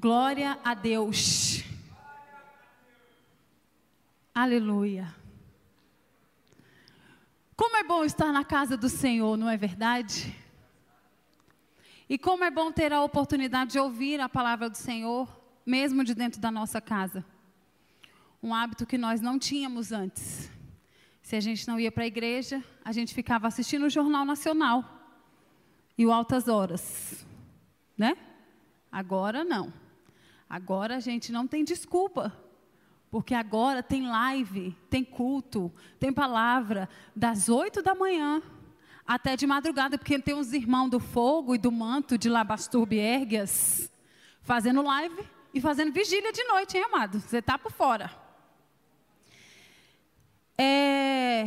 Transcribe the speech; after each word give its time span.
Glória 0.00 0.56
a 0.62 0.74
Deus. 0.74 1.64
Aleluia. 4.32 5.12
Como 7.56 7.76
é 7.76 7.82
bom 7.82 8.04
estar 8.04 8.32
na 8.32 8.44
casa 8.44 8.76
do 8.76 8.88
Senhor, 8.88 9.36
não 9.36 9.50
é 9.50 9.56
verdade? 9.56 10.32
E 12.08 12.16
como 12.16 12.44
é 12.44 12.50
bom 12.50 12.70
ter 12.70 12.92
a 12.92 13.02
oportunidade 13.02 13.72
de 13.72 13.80
ouvir 13.80 14.20
a 14.20 14.28
palavra 14.28 14.70
do 14.70 14.76
Senhor, 14.76 15.28
mesmo 15.66 16.04
de 16.04 16.14
dentro 16.14 16.40
da 16.40 16.52
nossa 16.52 16.80
casa. 16.80 17.24
Um 18.40 18.54
hábito 18.54 18.86
que 18.86 18.96
nós 18.96 19.20
não 19.20 19.36
tínhamos 19.36 19.90
antes. 19.90 20.48
Se 21.20 21.34
a 21.34 21.40
gente 21.40 21.66
não 21.66 21.80
ia 21.80 21.90
para 21.90 22.04
a 22.04 22.06
igreja, 22.06 22.62
a 22.84 22.92
gente 22.92 23.12
ficava 23.12 23.48
assistindo 23.48 23.86
o 23.86 23.90
Jornal 23.90 24.24
Nacional 24.24 24.84
e 25.98 26.06
o 26.06 26.12
Altas 26.12 26.46
Horas, 26.46 27.26
né? 27.96 28.16
Agora 28.92 29.42
não. 29.42 29.87
Agora 30.48 30.96
a 30.96 31.00
gente 31.00 31.30
não 31.30 31.46
tem 31.46 31.64
desculpa. 31.64 32.32
Porque 33.10 33.34
agora 33.34 33.82
tem 33.82 34.06
live, 34.06 34.76
tem 34.90 35.02
culto, 35.02 35.72
tem 35.98 36.12
palavra, 36.12 36.88
das 37.16 37.48
oito 37.48 37.82
da 37.82 37.94
manhã 37.94 38.42
até 39.06 39.34
de 39.34 39.46
madrugada, 39.46 39.96
porque 39.96 40.18
tem 40.18 40.34
uns 40.34 40.52
irmãos 40.52 40.90
do 40.90 41.00
fogo 41.00 41.54
e 41.54 41.58
do 41.58 41.72
manto 41.72 42.18
de 42.18 42.28
Labasturbe 42.28 42.98
Erguias 42.98 43.90
fazendo 44.42 44.82
live 44.82 45.26
e 45.52 45.60
fazendo 45.60 45.92
vigília 45.92 46.32
de 46.32 46.44
noite, 46.44 46.76
hein, 46.76 46.84
amado? 46.84 47.20
Você 47.20 47.38
está 47.38 47.58
por 47.58 47.72
fora. 47.72 48.10
É... 50.56 51.46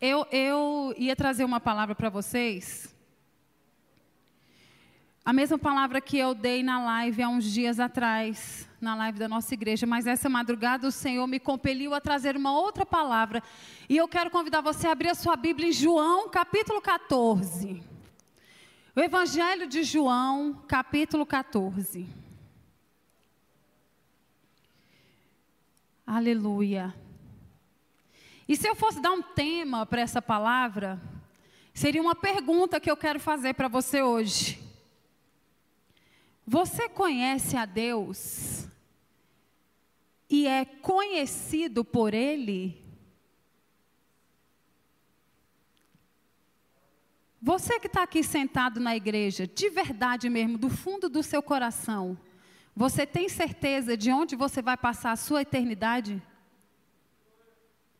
Eu, 0.00 0.26
eu 0.30 0.94
ia 0.98 1.16
trazer 1.16 1.44
uma 1.44 1.60
palavra 1.60 1.94
para 1.94 2.10
vocês 2.10 2.93
a 5.24 5.32
mesma 5.32 5.56
palavra 5.56 6.02
que 6.02 6.18
eu 6.18 6.34
dei 6.34 6.62
na 6.62 6.84
live 6.84 7.22
há 7.22 7.28
uns 7.30 7.44
dias 7.44 7.80
atrás, 7.80 8.68
na 8.78 8.94
live 8.94 9.18
da 9.18 9.26
nossa 9.26 9.54
igreja, 9.54 9.86
mas 9.86 10.06
essa 10.06 10.28
madrugada 10.28 10.86
o 10.86 10.92
Senhor 10.92 11.26
me 11.26 11.40
compeliu 11.40 11.94
a 11.94 12.00
trazer 12.00 12.36
uma 12.36 12.52
outra 12.52 12.84
palavra. 12.84 13.42
E 13.88 13.96
eu 13.96 14.06
quero 14.06 14.30
convidar 14.30 14.60
você 14.60 14.86
a 14.86 14.92
abrir 14.92 15.08
a 15.08 15.14
sua 15.14 15.34
Bíblia 15.34 15.68
em 15.68 15.72
João, 15.72 16.28
capítulo 16.28 16.78
14. 16.82 17.82
O 18.94 19.00
Evangelho 19.00 19.66
de 19.66 19.82
João, 19.82 20.62
capítulo 20.68 21.24
14. 21.24 22.06
Aleluia. 26.06 26.94
E 28.46 28.54
se 28.56 28.68
eu 28.68 28.74
fosse 28.74 29.00
dar 29.00 29.12
um 29.12 29.22
tema 29.22 29.86
para 29.86 30.02
essa 30.02 30.20
palavra, 30.20 31.00
seria 31.72 32.02
uma 32.02 32.14
pergunta 32.14 32.78
que 32.78 32.90
eu 32.90 32.96
quero 32.96 33.18
fazer 33.18 33.54
para 33.54 33.68
você 33.68 34.02
hoje. 34.02 34.63
Você 36.46 36.88
conhece 36.88 37.56
a 37.56 37.64
Deus 37.64 38.66
e 40.28 40.46
é 40.46 40.64
conhecido 40.64 41.84
por 41.84 42.12
Ele? 42.12 42.82
Você 47.40 47.78
que 47.78 47.86
está 47.86 48.02
aqui 48.02 48.22
sentado 48.22 48.80
na 48.80 48.96
igreja, 48.96 49.46
de 49.46 49.68
verdade 49.68 50.28
mesmo, 50.30 50.56
do 50.56 50.70
fundo 50.70 51.08
do 51.08 51.22
seu 51.22 51.42
coração, 51.42 52.18
você 52.74 53.06
tem 53.06 53.28
certeza 53.28 53.96
de 53.96 54.10
onde 54.10 54.34
você 54.34 54.60
vai 54.60 54.76
passar 54.76 55.12
a 55.12 55.16
sua 55.16 55.42
eternidade? 55.42 56.22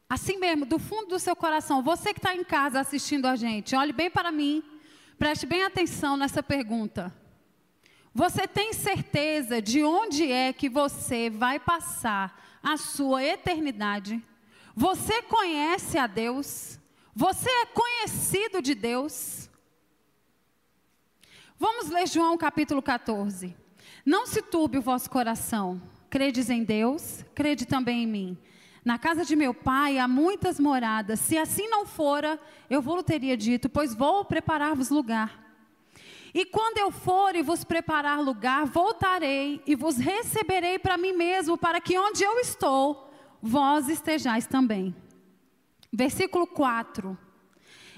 Assim 0.09 0.39
mesmo, 0.39 0.65
do 0.65 0.79
fundo 0.79 1.09
do 1.09 1.19
seu 1.19 1.37
coração, 1.37 1.83
você 1.83 2.13
que 2.13 2.19
está 2.19 2.35
em 2.35 2.45
casa 2.45 2.81
assistindo 2.81 3.27
a 3.27 3.37
gente, 3.37 3.75
olhe 3.77 3.93
bem 3.93 4.11
para 4.11 4.33
mim, 4.33 4.63
preste 5.19 5.47
bem 5.47 5.63
atenção 5.63 6.17
nessa 6.17 6.43
pergunta. 6.43 7.15
Você 8.15 8.47
tem 8.47 8.73
certeza 8.73 9.61
de 9.61 9.83
onde 9.83 10.31
é 10.31 10.53
que 10.53 10.69
você 10.69 11.29
vai 11.29 11.59
passar 11.59 12.41
a 12.63 12.77
sua 12.77 13.25
eternidade? 13.25 14.23
Você 14.77 15.21
conhece 15.23 15.99
a 15.99 16.07
Deus? 16.07 16.79
Você 17.13 17.51
é 17.51 17.67
conhecido 17.67 18.63
de 18.63 18.73
Deus? 18.73 19.51
Vamos 21.59 21.91
ler 21.91 22.07
João 22.07 22.39
capítulo 22.39 22.81
14. 22.81 23.57
Não 24.07 24.29
se 24.29 24.41
turbe 24.43 24.79
o 24.79 24.83
vosso 24.83 25.11
coração. 25.11 25.83
Credes 26.09 26.49
em 26.51 26.63
Deus, 26.63 27.25
crede 27.35 27.67
também 27.67 28.05
em 28.05 28.07
mim. 28.07 28.39
Na 28.85 28.97
casa 28.97 29.25
de 29.25 29.35
meu 29.35 29.53
pai 29.53 29.99
há 29.99 30.07
muitas 30.07 30.61
moradas. 30.61 31.19
Se 31.19 31.37
assim 31.37 31.67
não 31.67 31.85
fora, 31.85 32.39
eu 32.71 32.81
vou 32.81 33.03
teria 33.03 33.37
dito, 33.37 33.69
pois 33.69 33.93
vou 33.93 34.25
preparar-vos 34.25 34.89
lugar. 34.89 35.44
E 36.35 36.45
quando 36.45 36.79
eu 36.79 36.91
for 36.91 37.37
e 37.37 37.43
vos 37.43 37.63
preparar 37.63 38.21
lugar, 38.21 38.67
voltarei 38.67 39.63
e 39.65 39.77
vos 39.77 39.97
receberei 39.97 40.81
para 40.81 40.99
mim 40.99 41.13
mesmo, 41.13 41.57
para 41.57 41.81
que 41.81 41.97
onde 41.97 42.25
eu 42.25 42.41
estou, 42.41 43.09
vós 43.41 43.89
estejais 43.89 44.45
também. 44.45 44.93
Versículo 45.93 46.45
4. 46.45 47.17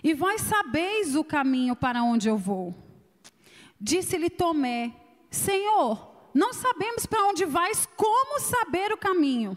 E 0.05 0.13
vós 0.13 0.43
sabeis 0.43 1.17
o 1.17 1.25
caminho 1.25 1.75
para 1.75 2.03
onde 2.03 2.29
eu 2.29 2.37
vou. 2.37 2.75
Disse-lhe 3.81 4.29
Tomé: 4.29 4.93
Senhor, 5.31 6.15
não 6.35 6.53
sabemos 6.53 7.07
para 7.07 7.25
onde 7.25 7.47
vais, 7.47 7.89
como 7.97 8.39
saber 8.39 8.93
o 8.93 8.99
caminho? 8.99 9.57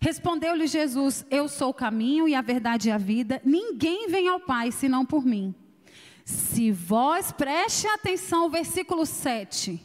Respondeu-lhe 0.00 0.66
Jesus: 0.66 1.24
Eu 1.30 1.48
sou 1.48 1.70
o 1.70 1.74
caminho 1.74 2.28
e 2.28 2.34
a 2.34 2.42
verdade 2.42 2.88
e 2.88 2.92
a 2.92 2.98
vida. 2.98 3.40
Ninguém 3.44 4.08
vem 4.08 4.26
ao 4.26 4.40
Pai 4.40 4.72
senão 4.72 5.06
por 5.06 5.24
mim. 5.24 5.54
Se 6.26 6.72
vós, 6.72 7.30
preste 7.30 7.86
atenção 7.86 8.42
ao 8.42 8.50
versículo 8.50 9.06
7. 9.06 9.80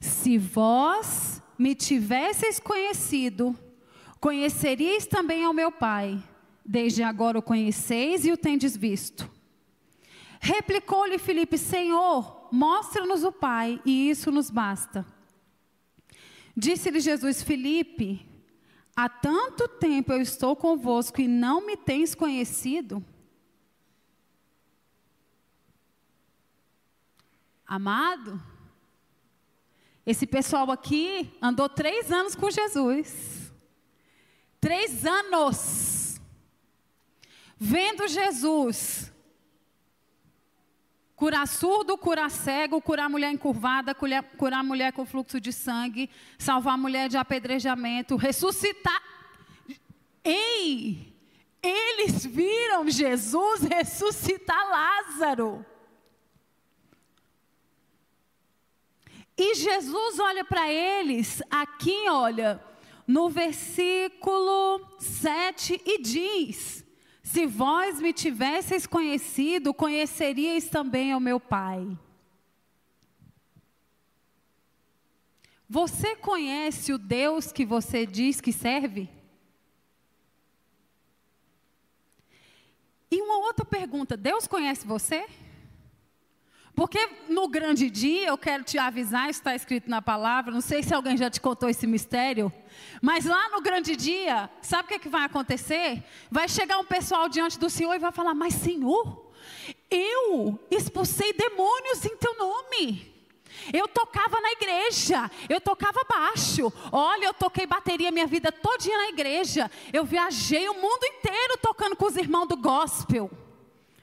Se 0.00 0.38
vós 0.38 1.42
me 1.58 1.74
tivesseis 1.74 2.58
conhecido, 2.58 3.54
conheceríeis 4.18 5.06
também 5.06 5.44
ao 5.44 5.52
meu 5.52 5.70
Pai. 5.70 6.18
Desde 6.64 7.02
agora 7.02 7.38
o 7.38 7.42
conheceis 7.42 8.24
e 8.24 8.32
o 8.32 8.38
tendes 8.38 8.74
visto. 8.74 9.30
Replicou-lhe 10.40 11.18
Filipe: 11.18 11.58
Senhor, 11.58 12.48
mostra-nos 12.50 13.22
o 13.22 13.30
Pai, 13.30 13.82
e 13.84 14.08
isso 14.08 14.30
nos 14.30 14.50
basta. 14.50 15.04
Disse-lhe 16.56 17.00
Jesus: 17.00 17.42
Filipe, 17.42 18.26
há 18.96 19.10
tanto 19.10 19.68
tempo 19.68 20.10
eu 20.10 20.22
estou 20.22 20.56
convosco 20.56 21.20
e 21.20 21.28
não 21.28 21.66
me 21.66 21.76
tens 21.76 22.14
conhecido? 22.14 23.04
Amado, 27.66 28.40
esse 30.04 30.26
pessoal 30.26 30.70
aqui 30.70 31.36
andou 31.42 31.68
três 31.68 32.12
anos 32.12 32.34
com 32.36 32.50
Jesus. 32.50 33.52
Três 34.60 35.04
anos. 35.04 36.20
Vendo 37.58 38.06
Jesus 38.06 39.12
curar 41.16 41.48
surdo, 41.48 41.96
curar 41.96 42.30
cego, 42.30 42.80
curar 42.80 43.08
mulher 43.08 43.32
encurvada, 43.32 43.94
curar, 43.94 44.62
mulher 44.62 44.92
com 44.92 45.06
fluxo 45.06 45.40
de 45.40 45.50
sangue, 45.50 46.10
salvar 46.38 46.76
mulher 46.76 47.08
de 47.08 47.16
apedrejamento, 47.16 48.16
ressuscitar. 48.16 49.02
Ei! 50.22 51.14
Eles 51.62 52.24
viram 52.24 52.88
Jesus 52.88 53.62
ressuscitar 53.62 54.68
Lázaro. 54.68 55.64
E 59.36 59.54
Jesus 59.54 60.18
olha 60.18 60.44
para 60.44 60.72
eles, 60.72 61.42
aqui 61.50 62.08
olha, 62.08 62.62
no 63.06 63.28
versículo 63.28 64.80
7 64.98 65.80
e 65.84 65.98
diz: 66.00 66.84
Se 67.22 67.46
vós 67.46 68.00
me 68.00 68.14
tivesseis 68.14 68.86
conhecido, 68.86 69.74
conheceríeis 69.74 70.68
também 70.68 71.14
o 71.14 71.20
meu 71.20 71.38
Pai. 71.38 71.86
Você 75.68 76.16
conhece 76.16 76.92
o 76.92 76.98
Deus 76.98 77.52
que 77.52 77.66
você 77.66 78.06
diz 78.06 78.40
que 78.40 78.52
serve? 78.52 79.10
E 83.10 83.20
uma 83.20 83.38
outra 83.38 83.64
pergunta: 83.64 84.16
Deus 84.16 84.46
conhece 84.46 84.86
você? 84.86 85.26
Porque 86.76 87.08
no 87.26 87.48
grande 87.48 87.88
dia, 87.88 88.28
eu 88.28 88.36
quero 88.36 88.62
te 88.62 88.76
avisar, 88.76 89.30
está 89.30 89.56
escrito 89.56 89.88
na 89.88 90.02
palavra, 90.02 90.52
não 90.52 90.60
sei 90.60 90.82
se 90.82 90.92
alguém 90.92 91.16
já 91.16 91.30
te 91.30 91.40
contou 91.40 91.70
esse 91.70 91.86
mistério, 91.86 92.52
mas 93.00 93.24
lá 93.24 93.48
no 93.48 93.62
grande 93.62 93.96
dia, 93.96 94.50
sabe 94.60 94.84
o 94.84 94.88
que, 94.88 94.94
é 94.94 94.98
que 94.98 95.08
vai 95.08 95.24
acontecer? 95.24 96.04
Vai 96.30 96.46
chegar 96.50 96.78
um 96.78 96.84
pessoal 96.84 97.30
diante 97.30 97.58
do 97.58 97.70
Senhor 97.70 97.94
e 97.94 97.98
vai 97.98 98.12
falar: 98.12 98.34
Mas 98.34 98.52
Senhor, 98.52 99.32
eu 99.90 100.60
expulsei 100.70 101.32
demônios 101.32 102.04
em 102.04 102.14
teu 102.18 102.36
nome. 102.36 103.16
Eu 103.72 103.88
tocava 103.88 104.38
na 104.38 104.52
igreja, 104.52 105.30
eu 105.48 105.62
tocava 105.62 106.04
baixo. 106.06 106.70
Olha, 106.92 107.24
eu 107.24 107.32
toquei 107.32 107.64
bateria 107.66 108.12
minha 108.12 108.26
vida 108.26 108.52
todinha 108.52 108.98
na 108.98 109.08
igreja. 109.08 109.70
Eu 109.94 110.04
viajei 110.04 110.68
o 110.68 110.74
mundo 110.74 111.04
inteiro 111.04 111.56
tocando 111.62 111.96
com 111.96 112.04
os 112.04 112.16
irmãos 112.18 112.46
do 112.46 112.56
gospel. 112.58 113.30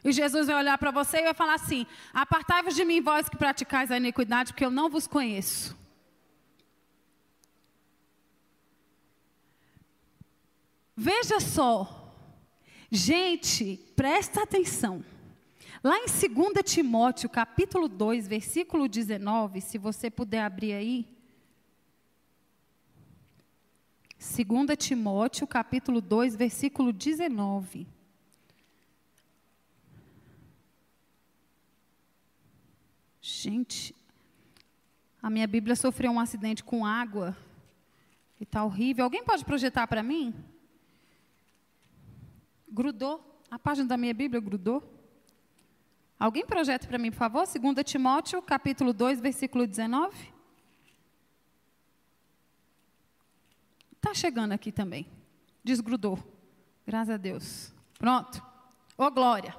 E 0.03 0.11
Jesus 0.11 0.47
vai 0.47 0.57
olhar 0.57 0.77
para 0.77 0.91
você 0.91 1.19
e 1.19 1.23
vai 1.23 1.33
falar 1.33 1.55
assim: 1.55 1.87
Apartai-vos 2.13 2.75
de 2.75 2.83
mim, 2.83 3.01
vós 3.01 3.29
que 3.29 3.37
praticais 3.37 3.89
a 3.89 3.97
iniquidade, 3.97 4.51
porque 4.51 4.65
eu 4.65 4.71
não 4.71 4.89
vos 4.89 5.07
conheço. 5.07 5.77
Veja 10.95 11.39
só, 11.39 12.13
gente, 12.91 13.77
presta 13.95 14.43
atenção. 14.43 15.03
Lá 15.83 15.97
em 15.97 16.05
2 16.05 16.63
Timóteo, 16.63 17.29
capítulo 17.29 17.89
2, 17.89 18.27
versículo 18.27 18.87
19, 18.87 19.59
se 19.59 19.77
você 19.77 20.09
puder 20.09 20.41
abrir 20.41 20.73
aí. 20.73 21.07
2 24.17 24.77
Timóteo, 24.77 25.45
capítulo 25.45 25.99
2, 25.99 26.35
versículo 26.35 26.93
19. 26.93 27.92
Gente, 33.43 33.93
a 35.21 35.29
minha 35.29 35.45
Bíblia 35.45 35.75
sofreu 35.75 36.09
um 36.13 36.19
acidente 36.19 36.63
com 36.63 36.85
água. 36.85 37.35
E 38.39 38.43
está 38.43 38.63
horrível. 38.63 39.03
Alguém 39.03 39.21
pode 39.21 39.43
projetar 39.43 39.85
para 39.85 40.01
mim? 40.01 40.33
Grudou. 42.71 43.43
A 43.51 43.59
página 43.59 43.85
da 43.85 43.97
minha 43.97 44.13
Bíblia 44.13 44.39
grudou. 44.39 44.81
Alguém 46.17 46.45
projeta 46.45 46.87
para 46.87 46.97
mim, 46.97 47.11
por 47.11 47.17
favor? 47.17 47.45
2 47.45 47.83
Timóteo, 47.83 48.41
capítulo 48.41 48.93
2, 48.93 49.19
versículo 49.19 49.67
19. 49.67 50.15
Está 53.97 54.13
chegando 54.13 54.53
aqui 54.53 54.71
também. 54.71 55.05
Desgrudou. 55.61 56.17
Graças 56.87 57.15
a 57.15 57.17
Deus. 57.17 57.73
Pronto. 57.99 58.41
Ô 58.97 59.03
oh, 59.03 59.11
glória. 59.11 59.53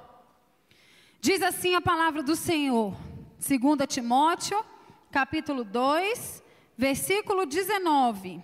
Diz 1.21 1.43
assim 1.43 1.75
a 1.75 1.81
palavra 1.81 2.23
do 2.23 2.35
Senhor. 2.35 2.97
2 3.47 3.87
Timóteo, 3.87 4.65
capítulo 5.11 5.63
2, 5.63 6.43
versículo 6.75 7.45
19. 7.45 8.41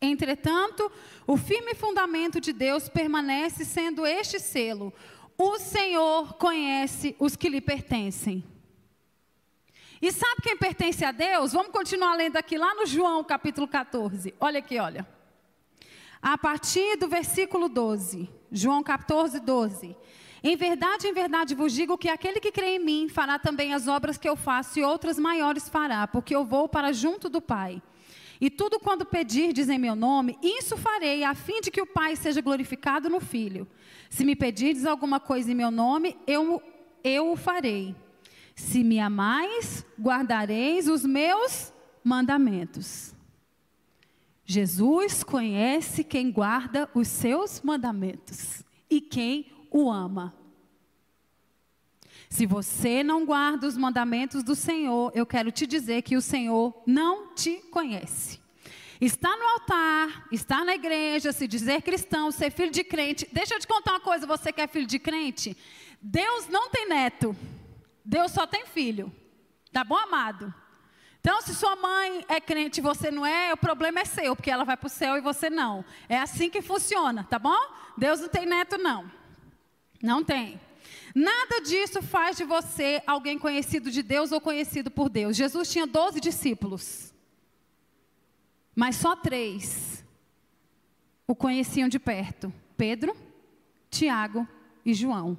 Entretanto, 0.00 0.90
o 1.26 1.36
firme 1.36 1.74
fundamento 1.74 2.40
de 2.40 2.52
Deus 2.52 2.88
permanece 2.88 3.64
sendo 3.64 4.06
este 4.06 4.38
selo: 4.38 4.92
o 5.36 5.58
Senhor 5.58 6.34
conhece 6.34 7.16
os 7.18 7.34
que 7.34 7.48
lhe 7.48 7.60
pertencem. 7.60 8.44
E 10.00 10.12
sabe 10.12 10.42
quem 10.42 10.56
pertence 10.56 11.04
a 11.04 11.10
Deus? 11.10 11.52
Vamos 11.52 11.72
continuar 11.72 12.14
lendo 12.14 12.36
aqui 12.36 12.56
lá 12.56 12.72
no 12.76 12.86
João 12.86 13.24
capítulo 13.24 13.66
14. 13.66 14.32
Olha 14.38 14.60
aqui, 14.60 14.78
olha. 14.78 15.04
A 16.20 16.38
partir 16.38 16.96
do 16.96 17.08
versículo 17.08 17.68
12. 17.68 18.30
João 18.52 18.84
14, 18.84 19.40
12. 19.40 19.96
Em 20.44 20.56
verdade, 20.56 21.06
em 21.06 21.12
verdade 21.12 21.54
vos 21.54 21.72
digo 21.72 21.96
que 21.96 22.08
aquele 22.08 22.40
que 22.40 22.50
crê 22.50 22.76
em 22.76 22.84
mim 22.84 23.08
fará 23.08 23.38
também 23.38 23.72
as 23.72 23.86
obras 23.86 24.18
que 24.18 24.28
eu 24.28 24.34
faço 24.34 24.78
e 24.78 24.82
outras 24.82 25.18
maiores 25.18 25.68
fará, 25.68 26.06
porque 26.08 26.34
eu 26.34 26.44
vou 26.44 26.68
para 26.68 26.92
junto 26.92 27.28
do 27.28 27.40
Pai. 27.40 27.80
E 28.40 28.50
tudo 28.50 28.80
quando 28.80 29.06
pedirdes 29.06 29.68
em 29.68 29.78
meu 29.78 29.94
nome, 29.94 30.36
isso 30.42 30.76
farei, 30.76 31.22
a 31.22 31.32
fim 31.32 31.60
de 31.60 31.70
que 31.70 31.80
o 31.80 31.86
Pai 31.86 32.16
seja 32.16 32.40
glorificado 32.40 33.08
no 33.08 33.20
Filho. 33.20 33.68
Se 34.10 34.24
me 34.24 34.34
pedirdes 34.34 34.84
alguma 34.84 35.20
coisa 35.20 35.52
em 35.52 35.54
meu 35.54 35.70
nome, 35.70 36.16
eu, 36.26 36.60
eu 37.04 37.30
o 37.30 37.36
farei. 37.36 37.94
Se 38.56 38.82
me 38.82 38.98
amais, 38.98 39.86
guardareis 39.98 40.88
os 40.88 41.04
meus 41.04 41.72
mandamentos. 42.02 43.14
Jesus 44.44 45.22
conhece 45.22 46.02
quem 46.02 46.32
guarda 46.32 46.90
os 46.92 47.06
seus 47.06 47.62
mandamentos 47.62 48.64
e 48.90 49.00
quem 49.00 49.46
o 49.72 49.90
ama. 49.90 50.34
Se 52.28 52.46
você 52.46 53.02
não 53.02 53.26
guarda 53.26 53.66
os 53.66 53.76
mandamentos 53.76 54.42
do 54.42 54.54
Senhor, 54.54 55.12
eu 55.14 55.26
quero 55.26 55.50
te 55.50 55.66
dizer 55.66 56.02
que 56.02 56.16
o 56.16 56.22
Senhor 56.22 56.82
não 56.86 57.34
te 57.34 57.56
conhece. 57.70 58.40
Está 59.00 59.36
no 59.36 59.44
altar, 59.44 60.28
está 60.30 60.64
na 60.64 60.74
igreja, 60.74 61.32
se 61.32 61.48
dizer 61.48 61.82
cristão, 61.82 62.30
ser 62.30 62.50
filho 62.52 62.70
de 62.70 62.84
crente. 62.84 63.28
Deixa 63.32 63.54
eu 63.54 63.58
te 63.58 63.66
contar 63.66 63.92
uma 63.92 64.00
coisa, 64.00 64.26
você 64.26 64.52
que 64.52 64.60
é 64.60 64.66
filho 64.68 64.86
de 64.86 64.98
crente, 64.98 65.56
Deus 66.00 66.48
não 66.48 66.70
tem 66.70 66.88
neto. 66.88 67.36
Deus 68.04 68.32
só 68.32 68.46
tem 68.46 68.66
filho. 68.66 69.12
Tá 69.72 69.82
bom, 69.82 69.96
amado? 69.96 70.54
Então, 71.20 71.40
se 71.40 71.54
sua 71.54 71.76
mãe 71.76 72.24
é 72.28 72.40
crente 72.40 72.78
e 72.78 72.82
você 72.82 73.10
não 73.10 73.24
é, 73.24 73.52
o 73.52 73.56
problema 73.56 74.00
é 74.00 74.04
seu, 74.04 74.34
porque 74.34 74.50
ela 74.50 74.64
vai 74.64 74.76
para 74.76 74.86
o 74.86 74.90
céu 74.90 75.16
e 75.16 75.20
você 75.20 75.48
não. 75.48 75.84
É 76.08 76.18
assim 76.18 76.50
que 76.50 76.60
funciona, 76.60 77.24
tá 77.24 77.38
bom? 77.38 77.60
Deus 77.96 78.20
não 78.20 78.28
tem 78.28 78.44
neto, 78.44 78.76
não. 78.78 79.08
Não 80.02 80.24
tem. 80.24 80.60
Nada 81.14 81.60
disso 81.60 82.02
faz 82.02 82.36
de 82.36 82.44
você 82.44 83.00
alguém 83.06 83.38
conhecido 83.38 83.90
de 83.90 84.02
Deus 84.02 84.32
ou 84.32 84.40
conhecido 84.40 84.90
por 84.90 85.08
Deus. 85.08 85.36
Jesus 85.36 85.70
tinha 85.70 85.86
12 85.86 86.20
discípulos, 86.20 87.14
mas 88.74 88.96
só 88.96 89.14
três 89.14 90.04
o 91.26 91.36
conheciam 91.36 91.88
de 91.88 91.98
perto: 91.98 92.52
Pedro, 92.76 93.16
Tiago 93.90 94.48
e 94.84 94.92
João. 94.92 95.38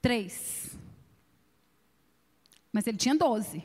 Três. 0.00 0.76
Mas 2.72 2.86
ele 2.86 2.96
tinha 2.96 3.14
12. 3.14 3.62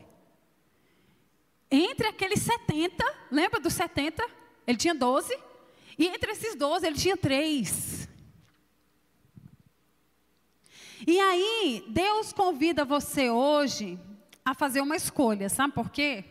Entre 1.72 2.08
aqueles 2.08 2.42
70, 2.42 3.04
lembra 3.32 3.60
dos 3.60 3.74
70? 3.74 4.24
Ele 4.68 4.78
tinha 4.78 4.94
12. 4.94 5.47
E 5.98 6.06
entre 6.06 6.32
esses 6.32 6.56
12, 6.56 6.86
ele 6.86 6.96
tinha 6.96 7.18
três. 7.18 8.08
E 11.06 11.20
aí, 11.20 11.86
Deus 11.88 12.34
convida 12.34 12.86
você 12.86 13.30
hoje 13.30 14.00
a 14.44 14.54
fazer 14.54 14.82
uma 14.82 14.96
escolha, 14.96 15.50
sabe 15.50 15.74
por 15.74 15.90
quê? 15.90 16.24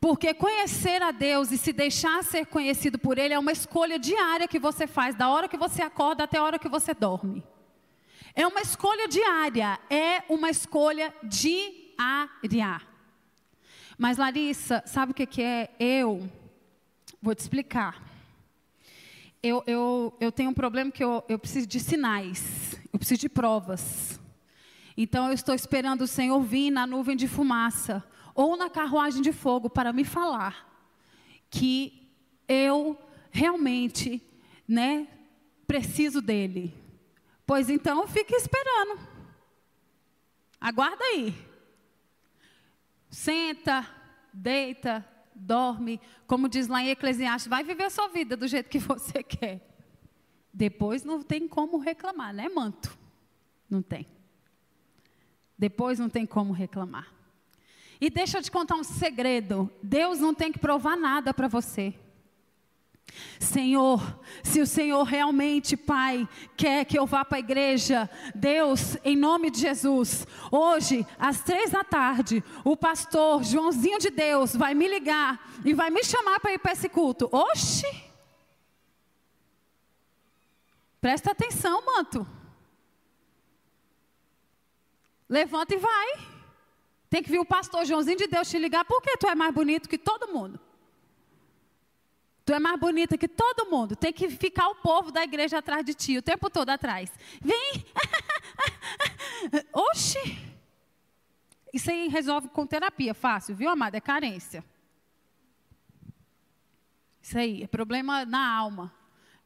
Porque 0.00 0.34
conhecer 0.34 1.02
a 1.02 1.10
Deus 1.10 1.50
e 1.50 1.58
se 1.58 1.72
deixar 1.72 2.22
ser 2.22 2.46
conhecido 2.46 2.98
por 2.98 3.18
Ele 3.18 3.34
é 3.34 3.38
uma 3.38 3.52
escolha 3.52 3.98
diária 3.98 4.46
que 4.46 4.58
você 4.58 4.86
faz, 4.86 5.14
da 5.14 5.28
hora 5.28 5.48
que 5.48 5.56
você 5.56 5.82
acorda 5.82 6.24
até 6.24 6.38
a 6.38 6.44
hora 6.44 6.58
que 6.58 6.68
você 6.68 6.94
dorme. 6.94 7.42
É 8.34 8.46
uma 8.46 8.60
escolha 8.60 9.08
diária, 9.08 9.80
é 9.88 10.22
uma 10.28 10.50
escolha 10.50 11.12
diária. 11.22 12.86
Mas 13.96 14.18
Larissa, 14.18 14.82
sabe 14.86 15.12
o 15.12 15.14
que 15.14 15.42
é? 15.42 15.70
Eu 15.80 16.30
vou 17.20 17.34
te 17.34 17.40
explicar 17.40 18.05
eu, 19.42 19.62
eu, 19.66 20.16
eu 20.20 20.32
tenho 20.32 20.50
um 20.50 20.54
problema 20.54 20.90
que 20.90 21.02
eu, 21.02 21.24
eu 21.28 21.38
preciso 21.38 21.66
de 21.66 21.80
sinais, 21.80 22.80
eu 22.92 22.98
preciso 22.98 23.20
de 23.20 23.28
provas. 23.28 24.20
Então 24.96 25.26
eu 25.26 25.32
estou 25.32 25.54
esperando 25.54 26.02
o 26.02 26.06
Senhor 26.06 26.40
vir 26.40 26.70
na 26.70 26.86
nuvem 26.86 27.16
de 27.16 27.28
fumaça 27.28 28.02
ou 28.34 28.56
na 28.56 28.70
carruagem 28.70 29.22
de 29.22 29.32
fogo 29.32 29.68
para 29.68 29.92
me 29.92 30.04
falar 30.04 30.66
que 31.50 32.10
eu 32.48 32.98
realmente, 33.30 34.22
né, 34.66 35.06
preciso 35.66 36.20
dele. 36.20 36.74
Pois 37.46 37.70
então 37.70 38.08
fique 38.08 38.34
esperando. 38.34 38.98
Aguarda 40.60 41.04
aí. 41.04 41.34
Senta, 43.08 43.86
deita, 44.32 45.06
dorme, 45.36 46.00
como 46.26 46.48
diz 46.48 46.66
lá 46.66 46.82
em 46.82 46.88
Eclesiastes, 46.88 47.48
vai 47.48 47.62
viver 47.62 47.84
a 47.84 47.90
sua 47.90 48.08
vida 48.08 48.36
do 48.36 48.48
jeito 48.48 48.70
que 48.70 48.78
você 48.78 49.22
quer. 49.24 49.60
Depois 50.52 51.04
não 51.04 51.22
tem 51.22 51.46
como 51.46 51.78
reclamar, 51.78 52.32
né, 52.34 52.48
manto? 52.48 52.96
Não 53.68 53.82
tem. 53.82 54.06
Depois 55.58 55.98
não 55.98 56.08
tem 56.08 56.24
como 56.24 56.52
reclamar. 56.52 57.12
E 58.00 58.10
deixa 58.10 58.38
eu 58.38 58.42
te 58.42 58.50
contar 58.50 58.74
um 58.74 58.84
segredo: 58.84 59.70
Deus 59.82 60.18
não 60.18 60.34
tem 60.34 60.52
que 60.52 60.58
provar 60.58 60.96
nada 60.96 61.32
para 61.32 61.48
você. 61.48 61.94
Senhor, 63.38 64.18
se 64.42 64.60
o 64.60 64.66
Senhor 64.66 65.02
realmente, 65.04 65.76
Pai, 65.76 66.28
quer 66.56 66.84
que 66.84 66.98
eu 66.98 67.06
vá 67.06 67.24
para 67.24 67.38
a 67.38 67.40
igreja, 67.40 68.08
Deus, 68.34 68.96
em 69.04 69.16
nome 69.16 69.50
de 69.50 69.60
Jesus, 69.60 70.26
hoje, 70.50 71.06
às 71.18 71.42
três 71.42 71.70
da 71.70 71.84
tarde, 71.84 72.42
o 72.64 72.76
pastor 72.76 73.44
Joãozinho 73.44 73.98
de 73.98 74.10
Deus 74.10 74.54
vai 74.54 74.74
me 74.74 74.88
ligar 74.88 75.40
e 75.64 75.72
vai 75.72 75.90
me 75.90 76.02
chamar 76.04 76.40
para 76.40 76.52
ir 76.52 76.58
para 76.58 76.72
esse 76.72 76.88
culto. 76.88 77.28
Oxi! 77.32 77.86
Presta 81.00 81.30
atenção, 81.30 81.84
manto. 81.84 82.26
Levanta 85.28 85.74
e 85.74 85.78
vai. 85.78 86.18
Tem 87.08 87.22
que 87.22 87.30
vir 87.30 87.38
o 87.38 87.44
pastor 87.44 87.84
Joãozinho 87.84 88.16
de 88.16 88.26
Deus 88.26 88.48
te 88.50 88.58
ligar, 88.58 88.84
porque 88.84 89.16
tu 89.16 89.28
é 89.28 89.34
mais 89.34 89.54
bonito 89.54 89.88
que 89.88 89.98
todo 89.98 90.32
mundo. 90.32 90.65
Tu 92.46 92.54
é 92.54 92.60
mais 92.60 92.78
bonita 92.78 93.18
que 93.18 93.26
todo 93.26 93.68
mundo. 93.68 93.96
Tem 93.96 94.12
que 94.12 94.30
ficar 94.30 94.68
o 94.68 94.76
povo 94.76 95.10
da 95.10 95.24
igreja 95.24 95.58
atrás 95.58 95.84
de 95.84 95.92
ti, 95.92 96.16
o 96.16 96.22
tempo 96.22 96.48
todo 96.48 96.70
atrás. 96.70 97.12
Vem! 97.42 97.84
Oxi! 99.74 100.38
Isso 101.74 101.90
aí 101.90 102.06
resolve 102.06 102.48
com 102.48 102.64
terapia, 102.64 103.12
fácil, 103.14 103.56
viu, 103.56 103.68
amada? 103.68 103.96
É 103.96 104.00
carência. 104.00 104.64
Isso 107.20 107.36
aí, 107.36 107.64
é 107.64 107.66
problema 107.66 108.24
na 108.24 108.48
alma. 108.48 108.94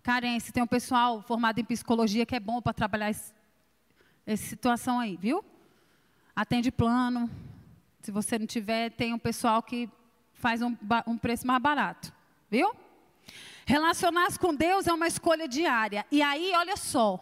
carência. 0.02 0.52
Tem 0.52 0.62
um 0.62 0.66
pessoal 0.66 1.22
formado 1.22 1.58
em 1.58 1.64
psicologia 1.64 2.26
que 2.26 2.36
é 2.36 2.40
bom 2.40 2.60
para 2.60 2.74
trabalhar 2.74 3.08
esse, 3.08 3.32
essa 4.26 4.44
situação 4.44 5.00
aí, 5.00 5.16
viu? 5.16 5.42
Atende 6.36 6.70
plano. 6.70 7.30
Se 8.02 8.10
você 8.10 8.38
não 8.38 8.46
tiver, 8.46 8.90
tem 8.90 9.14
um 9.14 9.18
pessoal 9.18 9.62
que 9.62 9.88
faz 10.34 10.60
um, 10.60 10.76
um 11.06 11.16
preço 11.16 11.46
mais 11.46 11.62
barato, 11.62 12.12
viu? 12.50 12.70
Relacionar-se 13.70 14.36
com 14.36 14.52
Deus 14.52 14.88
é 14.88 14.92
uma 14.92 15.06
escolha 15.06 15.46
diária. 15.46 16.04
E 16.10 16.20
aí, 16.20 16.50
olha 16.56 16.76
só. 16.76 17.20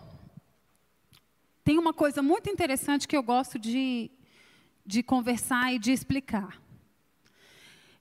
Tem 1.62 1.76
uma 1.76 1.92
coisa 1.92 2.22
muito 2.22 2.48
interessante 2.48 3.06
que 3.06 3.14
eu 3.14 3.22
gosto 3.22 3.58
de, 3.58 4.10
de 4.86 5.02
conversar 5.02 5.74
e 5.74 5.78
de 5.78 5.92
explicar. 5.92 6.58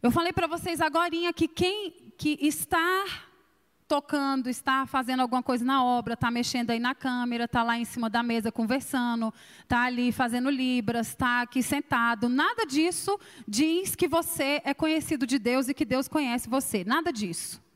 Eu 0.01 0.11
falei 0.11 0.31
para 0.31 0.47
vocês 0.47 0.79
agora 0.79 1.11
que 1.33 1.45
quem 1.45 1.91
que 2.17 2.37
está 2.41 3.05
tocando, 3.85 4.49
está 4.49 4.85
fazendo 4.85 5.19
alguma 5.19 5.43
coisa 5.43 5.65
na 5.65 5.83
obra, 5.83 6.13
está 6.13 6.31
mexendo 6.31 6.69
aí 6.69 6.79
na 6.79 6.95
câmera, 6.95 7.43
está 7.43 7.63
lá 7.63 7.77
em 7.77 7.83
cima 7.83 8.09
da 8.09 8.23
mesa 8.23 8.49
conversando, 8.49 9.33
está 9.59 9.83
ali 9.83 10.09
fazendo 10.13 10.49
libras, 10.49 11.09
está 11.09 11.41
aqui 11.41 11.61
sentado. 11.61 12.29
Nada 12.29 12.65
disso 12.65 13.19
diz 13.45 13.93
que 13.93 14.07
você 14.07 14.61
é 14.63 14.73
conhecido 14.73 15.27
de 15.27 15.37
Deus 15.37 15.67
e 15.67 15.73
que 15.73 15.83
Deus 15.83 16.07
conhece 16.07 16.47
você. 16.47 16.85
Nada 16.85 17.11
disso. 17.11 17.66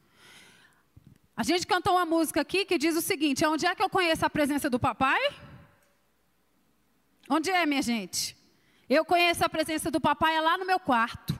A 1.36 1.44
gente 1.44 1.66
cantou 1.66 1.94
uma 1.94 2.06
música 2.06 2.42
aqui 2.42 2.66
que 2.66 2.78
diz 2.78 2.96
o 2.96 3.02
seguinte: 3.02 3.46
onde 3.46 3.66
é 3.66 3.74
que 3.74 3.84
eu 3.84 3.90
conheço 3.90 4.26
a 4.26 4.30
presença 4.30 4.70
do 4.70 4.80
papai? 4.80 5.20
Onde 7.30 7.50
é, 7.50 7.66
minha 7.66 7.82
gente? 7.82 8.38
Eu 8.90 9.06
conheço 9.06 9.44
a 9.46 9.50
presença 9.50 9.90
do 9.90 10.02
papai 10.02 10.36
é 10.36 10.42
lá 10.42 10.58
no 10.58 10.66
meu 10.66 10.80
quarto. 10.80 11.40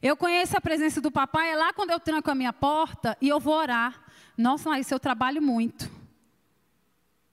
Eu 0.00 0.16
conheço 0.16 0.56
a 0.56 0.60
presença 0.60 1.00
do 1.00 1.10
papai 1.10 1.50
é 1.50 1.56
lá 1.56 1.72
quando 1.72 1.90
eu 1.90 1.98
tranco 1.98 2.30
a 2.30 2.34
minha 2.34 2.52
porta 2.52 3.16
e 3.20 3.28
eu 3.28 3.40
vou 3.40 3.54
orar. 3.54 4.04
Nossa, 4.36 4.78
isso 4.78 4.94
eu 4.94 5.00
trabalho 5.00 5.42
muito. 5.42 5.90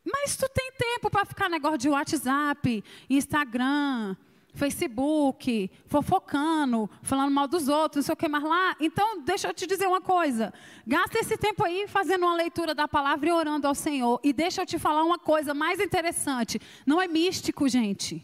Mas 0.03 0.35
tu 0.35 0.49
tem 0.49 0.71
tempo 0.71 1.09
para 1.09 1.25
ficar 1.25 1.49
negócio 1.49 1.77
de 1.77 1.89
WhatsApp, 1.89 2.83
Instagram, 3.09 4.15
Facebook, 4.53 5.69
fofocando, 5.87 6.89
falando 7.01 7.31
mal 7.31 7.47
dos 7.47 7.67
outros, 7.67 7.97
não 7.97 8.03
sei 8.03 8.13
o 8.13 8.17
que 8.17 8.27
mais 8.27 8.43
lá. 8.43 8.75
Então, 8.79 9.21
deixa 9.21 9.47
eu 9.47 9.53
te 9.53 9.65
dizer 9.65 9.87
uma 9.87 10.01
coisa. 10.01 10.53
Gasta 10.85 11.19
esse 11.19 11.35
tempo 11.37 11.65
aí 11.65 11.87
fazendo 11.87 12.23
uma 12.23 12.35
leitura 12.35 12.75
da 12.75 12.87
palavra 12.87 13.27
e 13.27 13.31
orando 13.31 13.67
ao 13.67 13.73
Senhor. 13.73 14.19
E 14.23 14.31
deixa 14.31 14.61
eu 14.61 14.65
te 14.65 14.77
falar 14.77 15.03
uma 15.03 15.17
coisa 15.17 15.53
mais 15.53 15.79
interessante. 15.79 16.61
Não 16.85 17.01
é 17.01 17.07
místico, 17.07 17.67
gente. 17.67 18.23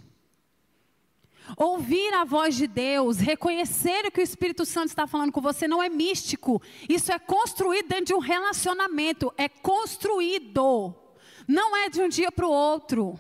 Ouvir 1.58 2.14
a 2.14 2.24
voz 2.24 2.56
de 2.56 2.68
Deus, 2.68 3.18
reconhecer 3.18 4.06
o 4.06 4.12
que 4.12 4.22
o 4.22 4.24
Espírito 4.24 4.66
Santo 4.66 4.90
está 4.90 5.08
falando 5.08 5.32
com 5.32 5.42
você 5.42 5.68
não 5.68 5.82
é 5.82 5.90
místico. 5.90 6.62
Isso 6.88 7.12
é 7.12 7.18
construído 7.18 7.88
dentro 7.88 8.06
de 8.06 8.14
um 8.14 8.20
relacionamento. 8.20 9.34
É 9.36 9.50
construído. 9.50 10.94
Não 11.48 11.76
é 11.76 11.90
de 11.90 12.02
um 12.02 12.08
dia 12.08 12.32
para 12.32 12.46
o 12.46 12.52
outro. 12.52 13.20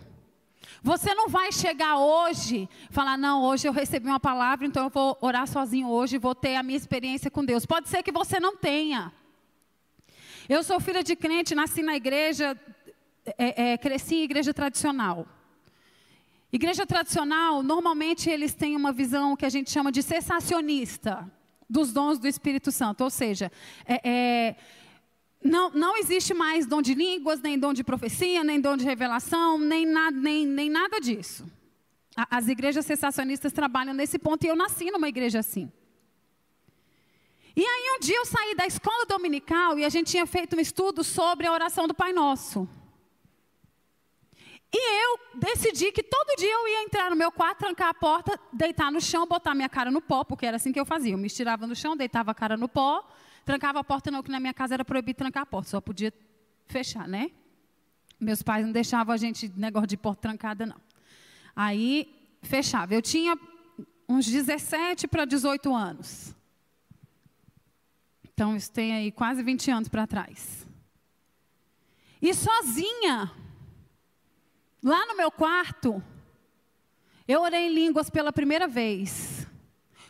Você 0.81 1.13
não 1.13 1.27
vai 1.27 1.51
chegar 1.51 1.97
hoje 1.97 2.69
falar, 2.89 3.17
não, 3.17 3.43
hoje 3.43 3.67
eu 3.67 3.73
recebi 3.73 4.07
uma 4.07 4.19
palavra, 4.19 4.65
então 4.65 4.85
eu 4.85 4.89
vou 4.89 5.17
orar 5.19 5.47
sozinho 5.47 5.89
hoje, 5.89 6.17
vou 6.17 6.33
ter 6.33 6.55
a 6.55 6.63
minha 6.63 6.77
experiência 6.77 7.29
com 7.29 7.43
Deus. 7.43 7.65
Pode 7.65 7.89
ser 7.89 8.01
que 8.01 8.11
você 8.11 8.39
não 8.39 8.55
tenha. 8.55 9.11
Eu 10.47 10.63
sou 10.63 10.79
filha 10.79 11.03
de 11.03 11.15
crente, 11.15 11.53
nasci 11.53 11.81
na 11.83 11.95
igreja, 11.95 12.57
é, 13.37 13.73
é, 13.73 13.77
cresci 13.77 14.15
em 14.15 14.23
igreja 14.23 14.53
tradicional. 14.53 15.27
Igreja 16.51 16.85
tradicional, 16.85 17.61
normalmente 17.61 18.29
eles 18.29 18.53
têm 18.55 18.75
uma 18.75 18.91
visão 18.91 19.35
que 19.35 19.45
a 19.45 19.49
gente 19.49 19.69
chama 19.69 19.91
de 19.91 20.01
cessacionista 20.01 21.29
dos 21.69 21.93
dons 21.93 22.17
do 22.17 22.27
Espírito 22.27 22.71
Santo. 22.71 23.03
Ou 23.03 23.09
seja, 23.09 23.51
é, 23.85 24.09
é, 24.09 24.55
não, 25.43 25.69
não 25.71 25.97
existe 25.97 26.33
mais 26.33 26.65
dom 26.65 26.81
de 26.81 26.93
línguas, 26.93 27.39
nem 27.41 27.57
dom 27.57 27.73
de 27.73 27.83
profecia, 27.83 28.43
nem 28.43 28.59
dom 28.59 28.75
de 28.75 28.83
revelação, 28.83 29.57
nem, 29.57 29.85
na, 29.85 30.11
nem, 30.11 30.45
nem 30.45 30.69
nada 30.69 30.99
disso. 30.99 31.45
As 32.29 32.47
igrejas 32.47 32.85
cessacionistas 32.85 33.53
trabalham 33.53 33.93
nesse 33.93 34.19
ponto 34.19 34.43
e 34.43 34.47
eu 34.47 34.55
nasci 34.55 34.91
numa 34.91 35.07
igreja 35.07 35.39
assim. 35.39 35.71
E 37.55 37.61
aí 37.61 37.95
um 37.95 37.99
dia 37.99 38.17
eu 38.17 38.25
saí 38.25 38.55
da 38.55 38.65
escola 38.65 39.05
dominical 39.05 39.79
e 39.79 39.85
a 39.85 39.89
gente 39.89 40.11
tinha 40.11 40.25
feito 40.25 40.55
um 40.55 40.59
estudo 40.59 41.03
sobre 41.03 41.47
a 41.47 41.53
oração 41.53 41.87
do 41.87 41.93
Pai 41.93 42.11
Nosso. 42.11 42.67
E 44.71 45.03
eu 45.03 45.19
decidi 45.35 45.91
que 45.91 46.03
todo 46.03 46.37
dia 46.37 46.53
eu 46.53 46.67
ia 46.67 46.83
entrar 46.83 47.09
no 47.09 47.15
meu 47.15 47.31
quarto, 47.31 47.59
trancar 47.59 47.89
a 47.89 47.93
porta, 47.93 48.39
deitar 48.53 48.91
no 48.91 49.01
chão, 49.01 49.25
botar 49.25 49.55
minha 49.55 49.69
cara 49.69 49.89
no 49.89 50.01
pó, 50.01 50.23
porque 50.23 50.45
era 50.45 50.57
assim 50.57 50.71
que 50.71 50.79
eu 50.79 50.85
fazia. 50.85 51.13
Eu 51.13 51.17
me 51.17 51.27
estirava 51.27 51.65
no 51.65 51.75
chão, 51.75 51.97
deitava 51.97 52.31
a 52.31 52.35
cara 52.35 52.55
no 52.55 52.69
pó, 52.69 53.03
trancava 53.45 53.79
a 53.79 53.83
porta, 53.83 54.11
não, 54.11 54.23
que 54.23 54.31
na 54.31 54.39
minha 54.39 54.53
casa 54.53 54.73
era 54.73 54.85
proibido 54.85 55.17
trancar 55.17 55.43
a 55.43 55.45
porta, 55.45 55.69
só 55.69 55.81
podia 55.81 56.13
fechar, 56.67 57.07
né? 57.07 57.31
Meus 58.19 58.41
pais 58.41 58.65
não 58.65 58.71
deixavam 58.71 59.13
a 59.13 59.17
gente, 59.17 59.51
negócio 59.55 59.87
de 59.87 59.97
porta 59.97 60.21
trancada, 60.21 60.65
não. 60.65 60.79
Aí, 61.55 62.13
fechava. 62.41 62.93
Eu 62.93 63.01
tinha 63.01 63.37
uns 64.07 64.25
17 64.25 65.07
para 65.07 65.25
18 65.25 65.73
anos. 65.73 66.35
Então, 68.23 68.55
isso 68.55 68.71
tem 68.71 68.93
aí 68.93 69.11
quase 69.11 69.41
20 69.43 69.71
anos 69.71 69.89
para 69.89 70.05
trás. 70.05 70.67
E 72.21 72.33
sozinha, 72.33 73.31
Lá 74.83 75.05
no 75.05 75.15
meu 75.15 75.29
quarto, 75.29 76.01
eu 77.27 77.41
orei 77.41 77.67
em 77.67 77.73
línguas 77.73 78.09
pela 78.09 78.31
primeira 78.31 78.65
vez. 78.65 79.45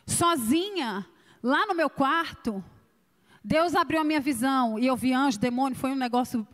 Sozinha, 0.05 1.07
lá 1.41 1.65
no 1.65 1.73
meu 1.73 1.89
quarto, 1.89 2.63
Deus 3.49 3.73
abriu 3.73 3.99
a 3.99 4.03
minha 4.03 4.19
visão 4.19 4.77
e 4.77 4.85
eu 4.85 4.95
vi 4.95 5.11
anjo, 5.11 5.39
demônio, 5.39 5.75
foi 5.75 5.89
um 5.89 5.95
negócio 5.95 6.47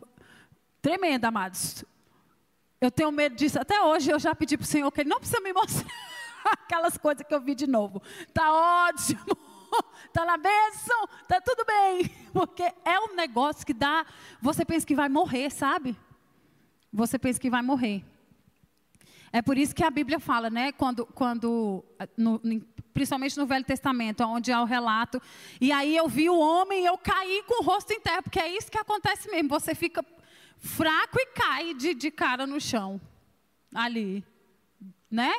tremendo, 0.80 1.26
amados. 1.26 1.84
Eu 2.80 2.90
tenho 2.90 3.12
medo 3.12 3.36
disso. 3.36 3.60
Até 3.60 3.82
hoje 3.82 4.10
eu 4.10 4.18
já 4.18 4.34
pedi 4.34 4.56
para 4.56 4.64
o 4.64 4.66
Senhor 4.66 4.90
que 4.90 5.02
Ele 5.02 5.10
não 5.10 5.18
precisa 5.18 5.38
me 5.42 5.52
mostrar 5.52 5.86
aquelas 6.52 6.96
coisas 6.96 7.26
que 7.26 7.34
eu 7.34 7.40
vi 7.42 7.54
de 7.54 7.66
novo. 7.66 8.00
Tá 8.32 8.50
ótimo, 8.88 9.36
tá 10.10 10.24
na 10.24 10.38
bênção, 10.38 11.06
tá 11.28 11.38
tudo 11.38 11.66
bem. 11.66 12.10
Porque 12.32 12.62
é 12.62 12.98
um 12.98 13.14
negócio 13.14 13.66
que 13.66 13.74
dá. 13.74 14.06
Você 14.40 14.64
pensa 14.64 14.86
que 14.86 14.94
vai 14.94 15.10
morrer, 15.10 15.50
sabe? 15.50 15.94
você 16.90 17.18
pensa 17.18 17.38
que 17.38 17.50
vai 17.50 17.60
morrer. 17.60 18.02
É 19.36 19.42
por 19.42 19.58
isso 19.58 19.74
que 19.74 19.84
a 19.84 19.90
Bíblia 19.90 20.18
fala, 20.18 20.48
né? 20.48 20.72
Quando, 20.72 21.04
quando 21.04 21.84
no, 22.16 22.40
principalmente 22.94 23.36
no 23.36 23.44
Velho 23.44 23.66
Testamento, 23.66 24.24
onde 24.24 24.50
há 24.50 24.62
o 24.62 24.64
relato. 24.64 25.20
E 25.60 25.70
aí 25.70 25.94
eu 25.94 26.08
vi 26.08 26.30
o 26.30 26.38
homem, 26.38 26.86
eu 26.86 26.96
caí 26.96 27.42
com 27.46 27.62
o 27.62 27.66
rosto 27.66 27.92
em 27.92 28.00
terra, 28.00 28.22
porque 28.22 28.40
é 28.40 28.48
isso 28.56 28.70
que 28.70 28.78
acontece 28.78 29.30
mesmo. 29.30 29.50
Você 29.50 29.74
fica 29.74 30.02
fraco 30.58 31.18
e 31.20 31.26
cai 31.34 31.74
de, 31.74 31.92
de 31.92 32.10
cara 32.10 32.46
no 32.46 32.58
chão, 32.58 32.98
ali, 33.74 34.24
né? 35.10 35.34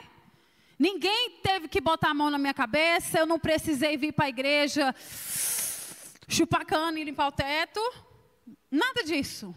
Ninguém 0.77 1.31
teve 1.41 1.67
que 1.67 1.81
botar 1.81 2.11
a 2.11 2.13
mão 2.13 2.29
na 2.29 2.37
minha 2.37 2.53
cabeça. 2.53 3.17
Eu 3.17 3.25
não 3.25 3.39
precisei 3.39 3.97
vir 3.97 4.13
para 4.13 4.25
a 4.25 4.29
igreja 4.29 4.93
chupar 6.27 6.63
cana 6.67 6.99
e 6.99 7.03
limpar 7.03 7.29
o 7.29 7.31
teto. 7.31 7.81
Nada 8.69 9.03
disso. 9.03 9.55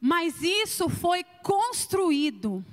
Mas 0.00 0.42
isso 0.42 0.88
foi 0.88 1.22
construído. 1.42 2.64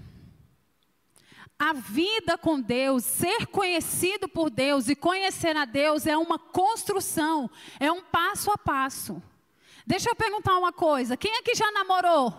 A 1.59 1.73
vida 1.73 2.37
com 2.37 2.61
Deus, 2.61 3.03
ser 3.03 3.47
conhecido 3.47 4.29
por 4.29 4.49
Deus 4.49 4.87
e 4.87 4.95
conhecer 4.95 5.57
a 5.57 5.65
Deus 5.65 6.05
é 6.05 6.15
uma 6.15 6.37
construção, 6.37 7.49
é 7.79 7.91
um 7.91 8.03
passo 8.03 8.51
a 8.51 8.57
passo. 8.57 9.21
Deixa 9.85 10.09
eu 10.09 10.15
perguntar 10.15 10.57
uma 10.57 10.71
coisa: 10.71 11.17
quem 11.17 11.35
aqui 11.37 11.55
já 11.55 11.71
namorou? 11.71 12.33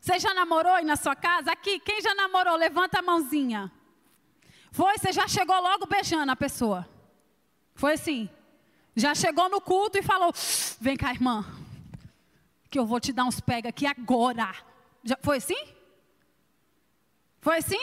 Você 0.00 0.20
já 0.20 0.32
namorou 0.32 0.72
aí 0.72 0.84
na 0.84 0.94
sua 0.94 1.16
casa? 1.16 1.50
Aqui, 1.50 1.80
quem 1.80 2.00
já 2.00 2.14
namorou? 2.14 2.54
Levanta 2.54 3.00
a 3.00 3.02
mãozinha. 3.02 3.72
Foi? 4.70 4.96
Você 4.96 5.10
já 5.10 5.26
chegou 5.26 5.60
logo 5.60 5.86
beijando 5.86 6.30
a 6.30 6.36
pessoa? 6.36 6.88
Foi 7.74 7.94
assim? 7.94 8.30
Já 8.94 9.14
chegou 9.14 9.48
no 9.48 9.60
culto 9.60 9.98
e 9.98 10.02
falou: 10.02 10.32
Vem 10.80 10.96
cá, 10.96 11.10
irmã, 11.10 11.44
que 12.76 12.80
eu 12.80 12.84
vou 12.84 13.00
te 13.00 13.10
dar 13.10 13.24
uns 13.24 13.40
pega 13.40 13.70
aqui 13.70 13.86
agora. 13.86 14.54
Já, 15.02 15.16
foi 15.22 15.38
assim? 15.38 15.56
Foi 17.40 17.56
assim? 17.56 17.80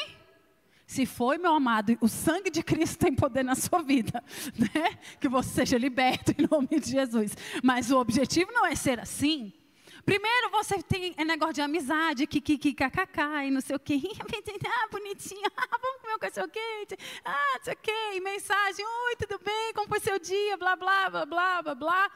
Se 0.85 1.03
foi, 1.07 1.39
meu 1.39 1.51
amado, 1.51 1.97
o 1.99 2.07
sangue 2.07 2.51
de 2.51 2.61
Cristo 2.61 2.99
tem 2.99 3.15
poder 3.15 3.41
na 3.41 3.55
sua 3.55 3.81
vida, 3.81 4.23
né? 4.55 4.99
Que 5.19 5.27
você 5.27 5.49
seja 5.49 5.79
liberto 5.79 6.31
em 6.37 6.47
nome 6.47 6.79
de 6.79 6.91
Jesus. 6.91 7.35
Mas 7.63 7.89
o 7.89 7.97
objetivo 7.97 8.51
não 8.51 8.67
é 8.67 8.75
ser 8.75 8.99
assim. 8.99 9.51
Primeiro 10.05 10.51
você 10.51 10.83
tem 10.83 11.15
é 11.17 11.25
negócio 11.25 11.55
de 11.55 11.61
amizade, 11.61 12.27
kikiki, 12.27 12.75
kkk, 12.75 13.47
e 13.47 13.49
não 13.49 13.61
sei 13.61 13.75
o 13.75 13.79
quê. 13.79 13.99
Ah, 14.65 14.87
bonitinho, 14.91 15.41
ah, 15.57 15.77
vamos 15.81 16.01
comer 16.01 16.15
um 16.15 16.19
cachorro 16.19 16.49
quente, 16.49 16.97
ah, 17.25 17.55
não 17.57 17.63
sei 17.63 17.73
o 17.73 17.77
quê, 17.77 18.15
e 18.15 18.21
mensagem, 18.21 18.85
oi, 18.85 19.15
tudo 19.15 19.39
bem, 19.43 19.73
como 19.73 19.87
foi 19.87 19.99
seu 19.99 20.19
dia, 20.19 20.57
blá, 20.57 20.75
blá, 20.75 21.09
blá, 21.09 21.25
blá, 21.25 21.61
blá, 21.61 21.75
blá. 21.75 22.11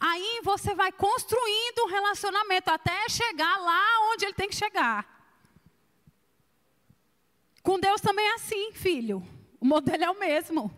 Aí 0.00 0.40
você 0.42 0.74
vai 0.74 0.90
construindo 0.90 1.84
um 1.84 1.88
relacionamento 1.88 2.70
até 2.70 3.06
chegar 3.10 3.58
lá 3.58 4.10
onde 4.10 4.24
ele 4.24 4.32
tem 4.32 4.48
que 4.48 4.56
chegar. 4.56 5.20
Com 7.62 7.78
Deus 7.78 8.00
também 8.00 8.26
é 8.26 8.34
assim, 8.34 8.72
filho. 8.72 9.22
O 9.60 9.66
modelo 9.66 10.02
é 10.02 10.10
o 10.10 10.18
mesmo. 10.18 10.74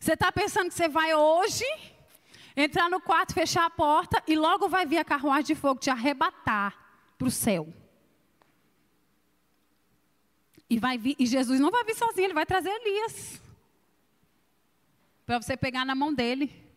Você 0.00 0.14
está 0.14 0.32
pensando 0.32 0.68
que 0.68 0.74
você 0.74 0.88
vai 0.88 1.14
hoje 1.14 1.64
entrar 2.56 2.90
no 2.90 3.00
quarto, 3.00 3.32
fechar 3.32 3.66
a 3.66 3.70
porta 3.70 4.20
e 4.26 4.34
logo 4.34 4.68
vai 4.68 4.84
vir 4.84 4.98
a 4.98 5.04
carruagem 5.04 5.44
de 5.44 5.54
fogo 5.54 5.78
te 5.78 5.88
arrebatar 5.88 6.76
para 7.16 7.28
o 7.28 7.30
céu. 7.30 7.72
E, 10.68 10.78
vai 10.78 10.98
vir, 10.98 11.14
e 11.16 11.26
Jesus 11.26 11.60
não 11.60 11.70
vai 11.70 11.84
vir 11.84 11.94
sozinho, 11.94 12.26
ele 12.26 12.34
vai 12.34 12.46
trazer 12.46 12.70
Elias. 12.70 13.40
Para 15.24 15.40
você 15.40 15.56
pegar 15.56 15.84
na 15.84 15.94
mão 15.94 16.12
dele. 16.12 16.69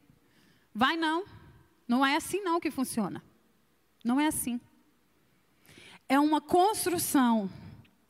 Vai 0.74 0.98
não. 0.98 1.26
Não 1.88 2.06
é 2.06 2.16
assim 2.16 2.42
não 2.42 2.60
que 2.60 2.72
funciona. 2.72 3.24
Não 4.04 4.20
é 4.20 4.28
assim. 4.28 4.60
É 6.08 6.20
uma 6.20 6.42
construção. 6.42 7.50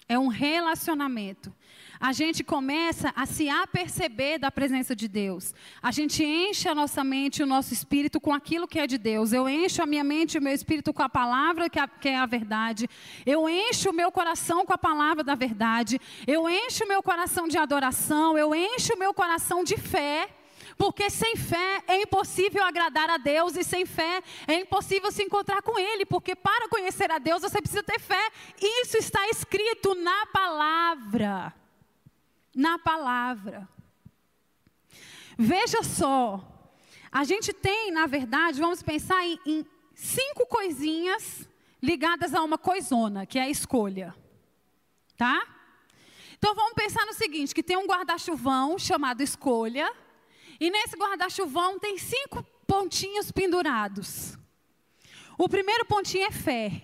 É 0.07 0.17
um 0.17 0.27
relacionamento 0.27 1.53
a 2.03 2.11
gente 2.11 2.43
começa 2.43 3.13
a 3.15 3.25
se 3.25 3.47
aperceber 3.47 4.37
da 4.37 4.51
presença 4.51 4.93
de 4.93 5.07
Deus. 5.07 5.55
A 5.81 5.89
gente 5.89 6.21
enche 6.21 6.67
a 6.67 6.75
nossa 6.75 7.01
mente, 7.01 7.41
o 7.41 7.45
nosso 7.45 7.73
espírito 7.73 8.19
com 8.19 8.33
aquilo 8.33 8.67
que 8.67 8.77
é 8.77 8.85
de 8.85 8.97
Deus. 8.97 9.31
Eu 9.31 9.47
encho 9.47 9.81
a 9.81 9.85
minha 9.85 10.03
mente 10.03 10.35
e 10.35 10.37
o 10.37 10.41
meu 10.41 10.51
espírito 10.51 10.91
com 10.91 11.01
a 11.01 11.07
palavra 11.07 11.69
que 11.69 12.09
é 12.09 12.17
a 12.17 12.25
verdade. 12.25 12.89
Eu 13.25 13.47
encho 13.47 13.91
o 13.91 13.93
meu 13.93 14.11
coração 14.11 14.65
com 14.65 14.73
a 14.73 14.77
palavra 14.77 15.23
da 15.23 15.33
verdade. 15.33 15.97
Eu 16.27 16.49
encho 16.49 16.83
o 16.83 16.87
meu 16.89 17.01
coração 17.01 17.47
de 17.47 17.57
adoração. 17.57 18.37
Eu 18.37 18.53
encho 18.53 18.95
o 18.95 18.99
meu 18.99 19.13
coração 19.13 19.63
de 19.63 19.77
fé. 19.77 20.27
Porque 20.77 21.09
sem 21.09 21.35
fé 21.35 21.83
é 21.87 22.01
impossível 22.01 22.63
agradar 22.63 23.09
a 23.09 23.17
Deus 23.17 23.55
e 23.55 23.63
sem 23.63 23.85
fé 23.85 24.21
é 24.47 24.55
impossível 24.55 25.11
se 25.11 25.23
encontrar 25.23 25.61
com 25.61 25.79
Ele. 25.79 26.05
Porque 26.05 26.35
para 26.35 26.67
conhecer 26.69 27.11
a 27.11 27.19
Deus 27.19 27.41
você 27.41 27.61
precisa 27.61 27.83
ter 27.83 27.99
fé. 27.99 28.29
Isso 28.61 28.97
está 28.97 29.27
escrito 29.29 29.95
na 29.95 30.25
palavra 30.27 31.53
na 32.53 32.77
palavra. 32.77 33.67
Veja 35.37 35.81
só, 35.81 36.41
a 37.11 37.23
gente 37.23 37.51
tem, 37.51 37.91
na 37.91 38.05
verdade, 38.05 38.59
vamos 38.59 38.83
pensar 38.83 39.25
em, 39.25 39.39
em 39.45 39.65
cinco 39.95 40.45
coisinhas 40.45 41.49
ligadas 41.81 42.33
a 42.33 42.43
uma 42.43 42.57
coisona, 42.57 43.25
que 43.25 43.39
é 43.39 43.43
a 43.43 43.49
escolha. 43.49 44.15
Tá? 45.17 45.47
Então 46.37 46.53
vamos 46.53 46.73
pensar 46.73 47.05
no 47.05 47.13
seguinte: 47.13 47.55
que 47.55 47.63
tem 47.63 47.77
um 47.77 47.87
guarda-chuvão 47.87 48.77
chamado 48.77 49.21
escolha, 49.21 49.91
e 50.63 50.71
nesse 50.71 50.95
guarda-chuvão 50.95 51.77
tem 51.77 51.97
cinco 51.97 52.41
pontinhos 52.65 53.33
pendurados. 53.33 54.37
O 55.37 55.49
primeiro 55.49 55.83
pontinho 55.83 56.25
é 56.25 56.31
fé. 56.31 56.83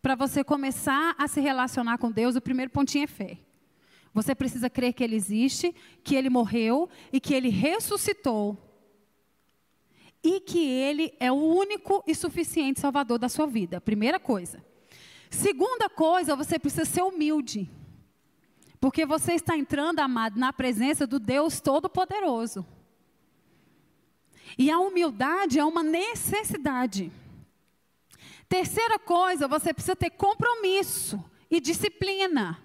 Para 0.00 0.14
você 0.14 0.42
começar 0.42 1.14
a 1.18 1.28
se 1.28 1.42
relacionar 1.42 1.98
com 1.98 2.10
Deus, 2.10 2.36
o 2.36 2.40
primeiro 2.40 2.70
pontinho 2.70 3.04
é 3.04 3.06
fé. 3.06 3.36
Você 4.14 4.34
precisa 4.34 4.70
crer 4.70 4.94
que 4.94 5.04
Ele 5.04 5.14
existe, 5.14 5.74
que 6.02 6.14
Ele 6.16 6.30
morreu 6.30 6.88
e 7.12 7.20
que 7.20 7.34
Ele 7.34 7.50
ressuscitou. 7.50 8.56
E 10.22 10.40
que 10.40 10.66
Ele 10.66 11.12
é 11.20 11.30
o 11.30 11.34
único 11.34 12.02
e 12.06 12.14
suficiente 12.14 12.80
Salvador 12.80 13.18
da 13.18 13.28
sua 13.28 13.46
vida. 13.46 13.78
Primeira 13.78 14.18
coisa. 14.18 14.64
Segunda 15.28 15.90
coisa, 15.90 16.34
você 16.34 16.58
precisa 16.58 16.86
ser 16.86 17.02
humilde. 17.02 17.70
Porque 18.84 19.06
você 19.06 19.32
está 19.32 19.56
entrando, 19.56 20.00
amado, 20.00 20.38
na 20.38 20.52
presença 20.52 21.06
do 21.06 21.18
Deus 21.18 21.58
Todo-Poderoso. 21.58 22.66
E 24.58 24.70
a 24.70 24.78
humildade 24.78 25.58
é 25.58 25.64
uma 25.64 25.82
necessidade. 25.82 27.10
Terceira 28.46 28.98
coisa, 28.98 29.48
você 29.48 29.72
precisa 29.72 29.96
ter 29.96 30.10
compromisso 30.10 31.18
e 31.50 31.60
disciplina. 31.60 32.62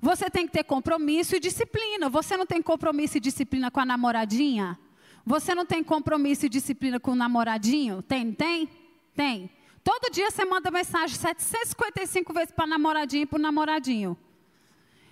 Você 0.00 0.28
tem 0.28 0.44
que 0.44 0.54
ter 0.54 0.64
compromisso 0.64 1.36
e 1.36 1.38
disciplina. 1.38 2.08
Você 2.08 2.36
não 2.36 2.44
tem 2.44 2.60
compromisso 2.60 3.16
e 3.16 3.20
disciplina 3.20 3.70
com 3.70 3.78
a 3.78 3.84
namoradinha? 3.84 4.76
Você 5.24 5.54
não 5.54 5.64
tem 5.64 5.84
compromisso 5.84 6.46
e 6.46 6.48
disciplina 6.48 6.98
com 6.98 7.12
o 7.12 7.14
namoradinho? 7.14 8.02
Tem, 8.02 8.32
tem? 8.32 8.68
Tem. 9.14 9.50
Todo 9.84 10.10
dia 10.10 10.32
você 10.32 10.44
manda 10.44 10.68
mensagem 10.68 11.16
755 11.16 12.32
vezes 12.32 12.50
para 12.50 12.64
a 12.64 12.66
namoradinha 12.66 13.22
e 13.22 13.26
para 13.26 13.38
o 13.38 13.40
namoradinho. 13.40 14.18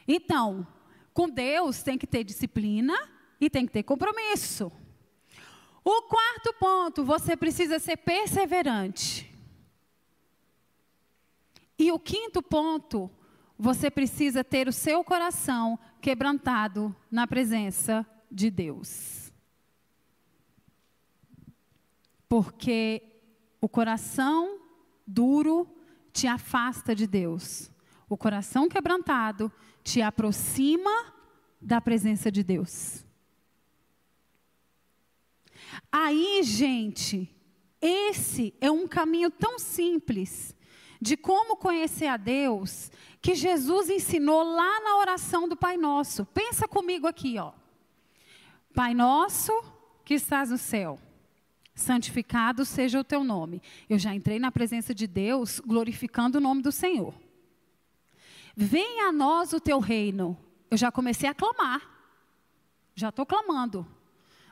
Então, 0.08 0.66
com 1.12 1.28
Deus 1.28 1.82
tem 1.82 1.98
que 1.98 2.06
ter 2.06 2.24
disciplina 2.24 2.94
e 3.38 3.50
tem 3.50 3.66
que 3.66 3.72
ter 3.72 3.82
compromisso. 3.82 4.72
O 5.84 6.02
quarto 6.02 6.52
ponto, 6.54 7.04
você 7.04 7.36
precisa 7.36 7.78
ser 7.78 7.98
perseverante. 7.98 9.30
E 11.78 11.92
o 11.92 11.98
quinto 11.98 12.42
ponto, 12.42 13.10
você 13.58 13.90
precisa 13.90 14.42
ter 14.42 14.66
o 14.66 14.72
seu 14.72 15.04
coração 15.04 15.78
quebrantado 16.00 16.94
na 17.10 17.26
presença 17.26 18.06
de 18.30 18.50
Deus. 18.50 19.32
Porque 22.28 23.02
o 23.60 23.68
coração 23.68 24.60
duro 25.06 25.68
te 26.12 26.26
afasta 26.26 26.94
de 26.94 27.06
Deus. 27.06 27.70
O 28.08 28.16
coração 28.16 28.68
quebrantado 28.68 29.52
te 29.88 30.02
aproxima 30.02 31.14
da 31.58 31.80
presença 31.80 32.30
de 32.30 32.42
Deus. 32.42 33.06
Aí, 35.90 36.42
gente, 36.42 37.34
esse 37.80 38.54
é 38.60 38.70
um 38.70 38.86
caminho 38.86 39.30
tão 39.30 39.58
simples 39.58 40.54
de 41.00 41.16
como 41.16 41.56
conhecer 41.56 42.06
a 42.06 42.18
Deus 42.18 42.90
que 43.22 43.34
Jesus 43.34 43.88
ensinou 43.88 44.42
lá 44.42 44.80
na 44.80 44.98
oração 44.98 45.48
do 45.48 45.56
Pai 45.56 45.78
Nosso. 45.78 46.26
Pensa 46.26 46.68
comigo 46.68 47.06
aqui, 47.06 47.38
ó. 47.38 47.52
Pai 48.74 48.92
nosso 48.92 49.52
que 50.04 50.14
estás 50.14 50.50
no 50.50 50.58
céu, 50.58 50.98
santificado 51.74 52.64
seja 52.64 53.00
o 53.00 53.04
teu 53.04 53.24
nome. 53.24 53.62
Eu 53.88 53.98
já 53.98 54.14
entrei 54.14 54.38
na 54.38 54.52
presença 54.52 54.94
de 54.94 55.06
Deus 55.06 55.60
glorificando 55.60 56.36
o 56.36 56.40
nome 56.40 56.60
do 56.60 56.70
Senhor. 56.70 57.14
Venha 58.60 59.06
a 59.06 59.12
nós 59.12 59.52
o 59.52 59.60
teu 59.60 59.78
reino. 59.78 60.36
Eu 60.68 60.76
já 60.76 60.90
comecei 60.90 61.28
a 61.28 61.32
clamar. 61.32 61.80
Já 62.92 63.10
estou 63.10 63.24
clamando. 63.24 63.86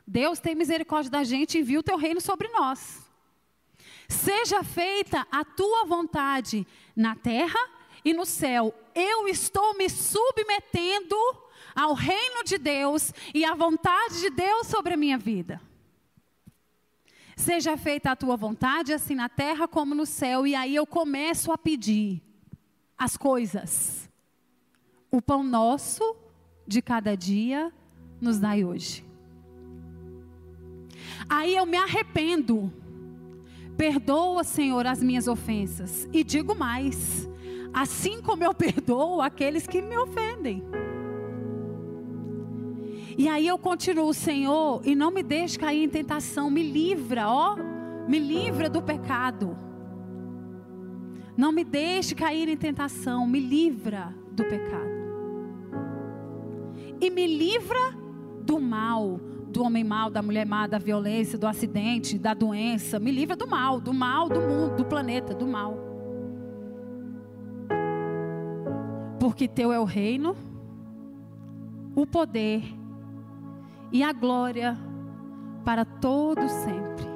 Deus 0.07 0.38
tem 0.38 0.55
misericórdia 0.55 1.11
da 1.11 1.25
gente 1.25 1.59
e 1.59 1.61
envia 1.61 1.81
o 1.81 1.83
teu 1.83 1.97
reino 1.97 2.21
sobre 2.21 2.47
nós. 2.47 3.05
Seja 4.09 4.62
feita 4.62 5.27
a 5.29 5.45
tua 5.45 5.85
vontade 5.87 6.64
na 6.95 7.16
terra 7.16 7.59
e 8.05 8.14
no 8.14 8.25
céu. 8.25 8.73
Eu 8.95 9.27
estou 9.27 9.77
me 9.77 9.90
submetendo 9.90 11.16
ao 11.75 11.92
reino 11.92 12.45
de 12.45 12.59
Deus 12.59 13.12
e 13.35 13.45
à 13.45 13.57
vontade 13.57 14.21
de 14.21 14.31
Deus 14.31 14.69
sobre 14.69 14.95
a 14.95 14.97
minha 14.97 15.19
vida. 15.19 15.61
Seja 17.37 17.77
feita 17.77 18.12
a 18.12 18.16
tua 18.16 18.37
vontade, 18.37 18.92
assim 18.92 19.16
na 19.16 19.29
terra 19.29 19.66
como 19.66 19.97
no 19.97 20.07
céu, 20.07 20.47
e 20.47 20.55
aí 20.55 20.77
eu 20.77 20.87
começo 20.87 21.51
a 21.51 21.59
pedir 21.59 22.23
as 22.98 23.16
coisas. 23.16 24.09
O 25.11 25.20
pão 25.22 25.42
nosso 25.42 26.16
de 26.66 26.82
cada 26.82 27.16
dia 27.16 27.72
nos 28.20 28.38
dai 28.38 28.64
hoje. 28.64 29.04
Aí 31.28 31.54
eu 31.54 31.66
me 31.66 31.76
arrependo 31.76 32.72
Perdoa, 33.76 34.42
Senhor, 34.42 34.87
as 34.87 35.02
minhas 35.02 35.28
ofensas. 35.28 36.09
E 36.12 36.24
digo 36.24 36.54
mais: 36.54 37.28
assim 37.72 38.22
como 38.22 38.42
eu 38.42 38.54
perdoo 38.54 39.20
aqueles 39.20 39.66
que 39.66 39.82
me 39.82 39.96
ofendem. 39.98 40.62
E 43.18 43.28
aí 43.28 43.46
eu 43.46 43.59
continuo, 43.59 44.12
Senhor, 44.12 44.82
e 44.85 44.94
não 44.94 45.11
me 45.11 45.22
deixe 45.22 45.59
cair 45.59 45.82
em 45.82 45.88
tentação, 45.88 46.50
me 46.50 46.62
livra, 46.62 47.28
ó, 47.28 47.56
me 48.06 48.18
livra 48.18 48.68
do 48.68 48.82
pecado. 48.82 49.56
Não 51.37 51.53
me 51.53 51.64
deixe 51.64 52.14
cair 52.14 52.49
em 52.49 52.57
tentação, 52.57 53.27
me 53.27 53.40
livra 53.40 54.14
do 54.33 54.44
pecado. 54.44 54.96
E 57.01 57.11
me 57.11 57.27
livra 57.27 57.94
do 58.42 58.59
mal 58.59 59.20
do 59.57 59.62
homem 59.62 59.83
mal, 59.83 60.11
da 60.11 60.20
mulher 60.20 60.44
má, 60.44 60.66
da 60.66 60.79
violência, 60.79 61.38
do 61.38 61.46
acidente, 61.46 62.18
da 62.18 62.35
doença. 62.35 63.01
Me 63.01 63.11
livra 63.11 63.35
do 63.35 63.46
mal, 63.46 63.81
do 63.81 63.94
mal 63.94 64.29
do 64.29 64.40
mundo, 64.40 64.77
do 64.77 64.85
planeta, 64.85 65.35
do 65.35 65.46
mal. 65.46 65.79
Porque 69.18 69.49
teu 69.49 69.72
é 69.72 69.81
o 69.81 69.85
reino, 69.85 70.37
o 71.94 72.07
poder 72.07 72.62
e 73.90 74.03
a 74.03 74.12
glória 74.12 74.77
para 75.64 75.87
todos 75.87 76.53
sempre. 76.53 77.07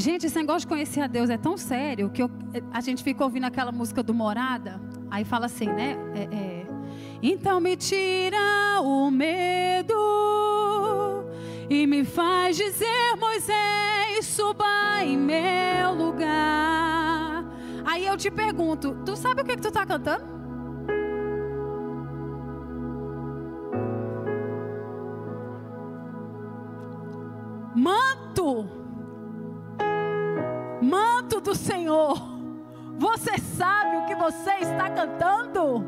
Gente, 0.00 0.24
esse 0.24 0.36
negócio 0.36 0.60
de 0.60 0.66
conhecer 0.68 1.02
a 1.02 1.06
Deus 1.06 1.28
é 1.28 1.36
tão 1.36 1.58
sério 1.58 2.08
que 2.08 2.22
eu, 2.22 2.30
a 2.72 2.80
gente 2.80 3.04
fica 3.04 3.22
ouvindo 3.22 3.44
aquela 3.44 3.70
música 3.70 4.02
do 4.02 4.14
Morada, 4.14 4.80
aí 5.10 5.26
fala 5.26 5.44
assim, 5.44 5.66
né? 5.66 5.94
É, 6.14 6.22
é, 6.34 6.66
então 7.22 7.60
me 7.60 7.76
tira 7.76 8.80
o 8.80 9.10
medo 9.10 9.94
e 11.68 11.86
me 11.86 12.02
faz 12.02 12.56
dizer, 12.56 13.14
Moisés, 13.18 14.24
suba 14.24 15.04
em 15.04 15.18
meu 15.18 15.92
lugar. 15.94 17.44
Aí 17.84 18.06
eu 18.06 18.16
te 18.16 18.30
pergunto, 18.30 18.96
tu 19.04 19.14
sabe 19.14 19.42
o 19.42 19.44
que, 19.44 19.56
que 19.56 19.60
tu 19.60 19.68
está 19.68 19.84
cantando? 19.84 20.39
Do 31.40 31.54
Senhor. 31.54 32.16
Você 32.98 33.38
sabe 33.38 33.96
o 33.96 34.06
que 34.06 34.14
você 34.14 34.50
está 34.60 34.90
cantando? 34.90 35.84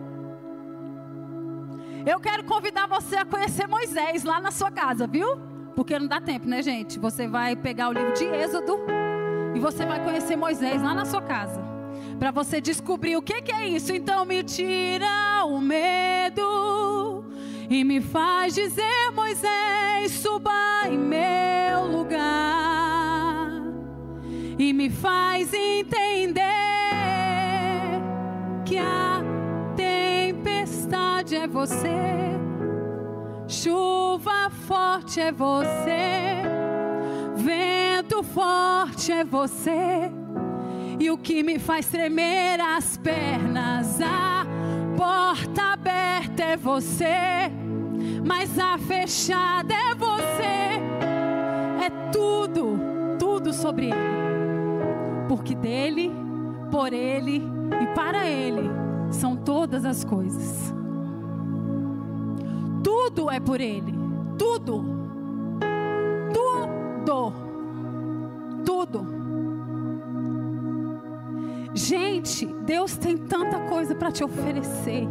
Eu 2.05 2.19
quero 2.19 2.43
convidar 2.45 2.87
você 2.87 3.17
a 3.17 3.25
conhecer 3.25 3.69
Moisés 3.69 4.25
lá 4.25 4.41
na 4.41 4.51
sua 4.51 4.71
casa, 4.71 5.07
viu? 5.07 5.39
Porque 5.77 5.99
não 5.99 6.09
dá 6.09 6.21
tempo, 6.21 6.49
né, 6.49 6.63
gente? 6.63 6.99
Você 6.99 7.29
vai 7.29 7.55
pegar 7.55 7.89
o 7.89 7.93
livro 7.93 8.13
de 8.13 8.25
Êxodo 8.25 8.79
e 9.55 9.61
você 9.61 9.85
vai 9.85 10.03
conhecer 10.03 10.37
Moisés 10.37 10.83
lá 10.83 10.95
na 10.95 11.05
sua 11.05 11.23
casa. 11.23 11.63
Para 12.19 12.31
você 12.31 12.61
descobrir 12.61 13.17
o 13.17 13.23
que, 13.23 13.43
que 13.43 13.53
é 13.53 13.69
isso. 13.69 13.93
Então 13.93 14.25
me 14.25 14.43
tira 14.43 15.45
o 15.45 15.61
medo 15.61 17.25
e 17.71 17.85
me 17.85 18.01
faz 18.01 18.55
dizer, 18.55 19.11
Moisés, 19.15 20.13
suba 20.13 20.89
em 20.91 20.99
meu 20.99 21.62
E 24.63 24.73
me 24.73 24.89
faz 24.89 25.53
entender 25.53 26.45
que 28.65 28.79
a 28.79 29.21
tempestade 29.75 31.35
é 31.35 31.49
você, 31.49 32.39
chuva 33.49 34.49
forte 34.69 35.21
é 35.21 35.33
você, 35.33 36.45
vento 37.35 38.23
forte 38.23 39.11
é 39.11 39.25
você. 39.25 40.13
E 41.01 41.11
o 41.11 41.19
que 41.19 41.43
me 41.43 41.59
faz 41.59 41.87
tremer 41.87 42.61
as 42.61 42.97
pernas, 42.97 44.01
a 44.01 44.47
porta 44.97 45.73
aberta 45.73 46.41
é 46.41 46.57
você 46.57 47.51
mas 48.25 48.57
a 48.57 48.79
fechada 48.79 49.75
é 49.75 49.93
você. 49.97 50.79
É 51.85 51.91
tudo, 52.13 52.79
tudo 53.19 53.53
sobre 53.53 53.87
Ele. 53.87 54.22
Porque 55.33 55.55
dele, 55.55 56.13
por 56.71 56.93
Ele 56.93 57.43
e 57.81 57.95
para 57.95 58.29
Ele 58.29 58.69
são 59.11 59.35
todas 59.35 59.83
as 59.83 60.05
coisas. 60.05 60.75
Tudo 62.85 63.31
é 63.31 63.41
por 63.41 63.59
Ele. 63.59 63.95
Tudo. 64.37 64.85
Tudo. 66.35 67.33
Tudo. 68.63 69.07
Gente, 71.73 72.45
Deus 72.67 72.99
tem 72.99 73.17
tanta 73.17 73.59
coisa 73.71 73.95
para 73.95 74.13
te 74.13 74.23
oferecer. 74.23 75.09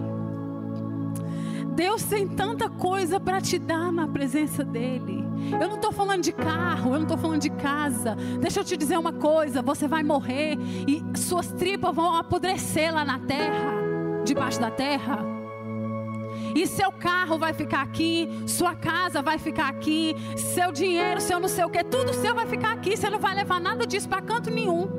Deus 1.75 2.03
tem 2.03 2.27
tanta 2.27 2.69
coisa 2.69 3.19
para 3.19 3.41
te 3.41 3.57
dar 3.57 3.91
na 3.91 4.07
presença 4.07 4.63
dEle. 4.63 5.30
Eu 5.59 5.67
não 5.67 5.75
estou 5.75 5.91
falando 5.91 6.21
de 6.21 6.31
carro, 6.31 6.93
eu 6.93 6.95
não 6.95 7.03
estou 7.03 7.17
falando 7.17 7.41
de 7.41 7.49
casa. 7.49 8.15
Deixa 8.39 8.59
eu 8.59 8.63
te 8.63 8.77
dizer 8.77 8.97
uma 8.97 9.13
coisa: 9.13 9.61
você 9.61 9.87
vai 9.87 10.03
morrer 10.03 10.57
e 10.87 11.03
suas 11.17 11.47
tripas 11.51 11.95
vão 11.95 12.15
apodrecer 12.15 12.93
lá 12.93 13.03
na 13.03 13.19
terra, 13.19 13.73
debaixo 14.23 14.59
da 14.59 14.71
terra. 14.71 15.19
E 16.55 16.67
seu 16.67 16.91
carro 16.91 17.37
vai 17.37 17.53
ficar 17.53 17.81
aqui, 17.81 18.29
sua 18.45 18.75
casa 18.75 19.21
vai 19.21 19.37
ficar 19.37 19.69
aqui, 19.69 20.15
seu 20.35 20.71
dinheiro, 20.71 21.21
seu 21.21 21.39
não 21.39 21.47
sei 21.47 21.63
o 21.63 21.69
que, 21.69 21.83
tudo 21.83 22.13
seu 22.13 22.35
vai 22.35 22.45
ficar 22.45 22.73
aqui. 22.73 22.97
Você 22.97 23.09
não 23.09 23.19
vai 23.19 23.35
levar 23.35 23.59
nada 23.59 23.85
disso 23.85 24.09
para 24.09 24.21
canto 24.21 24.49
nenhum. 24.49 24.89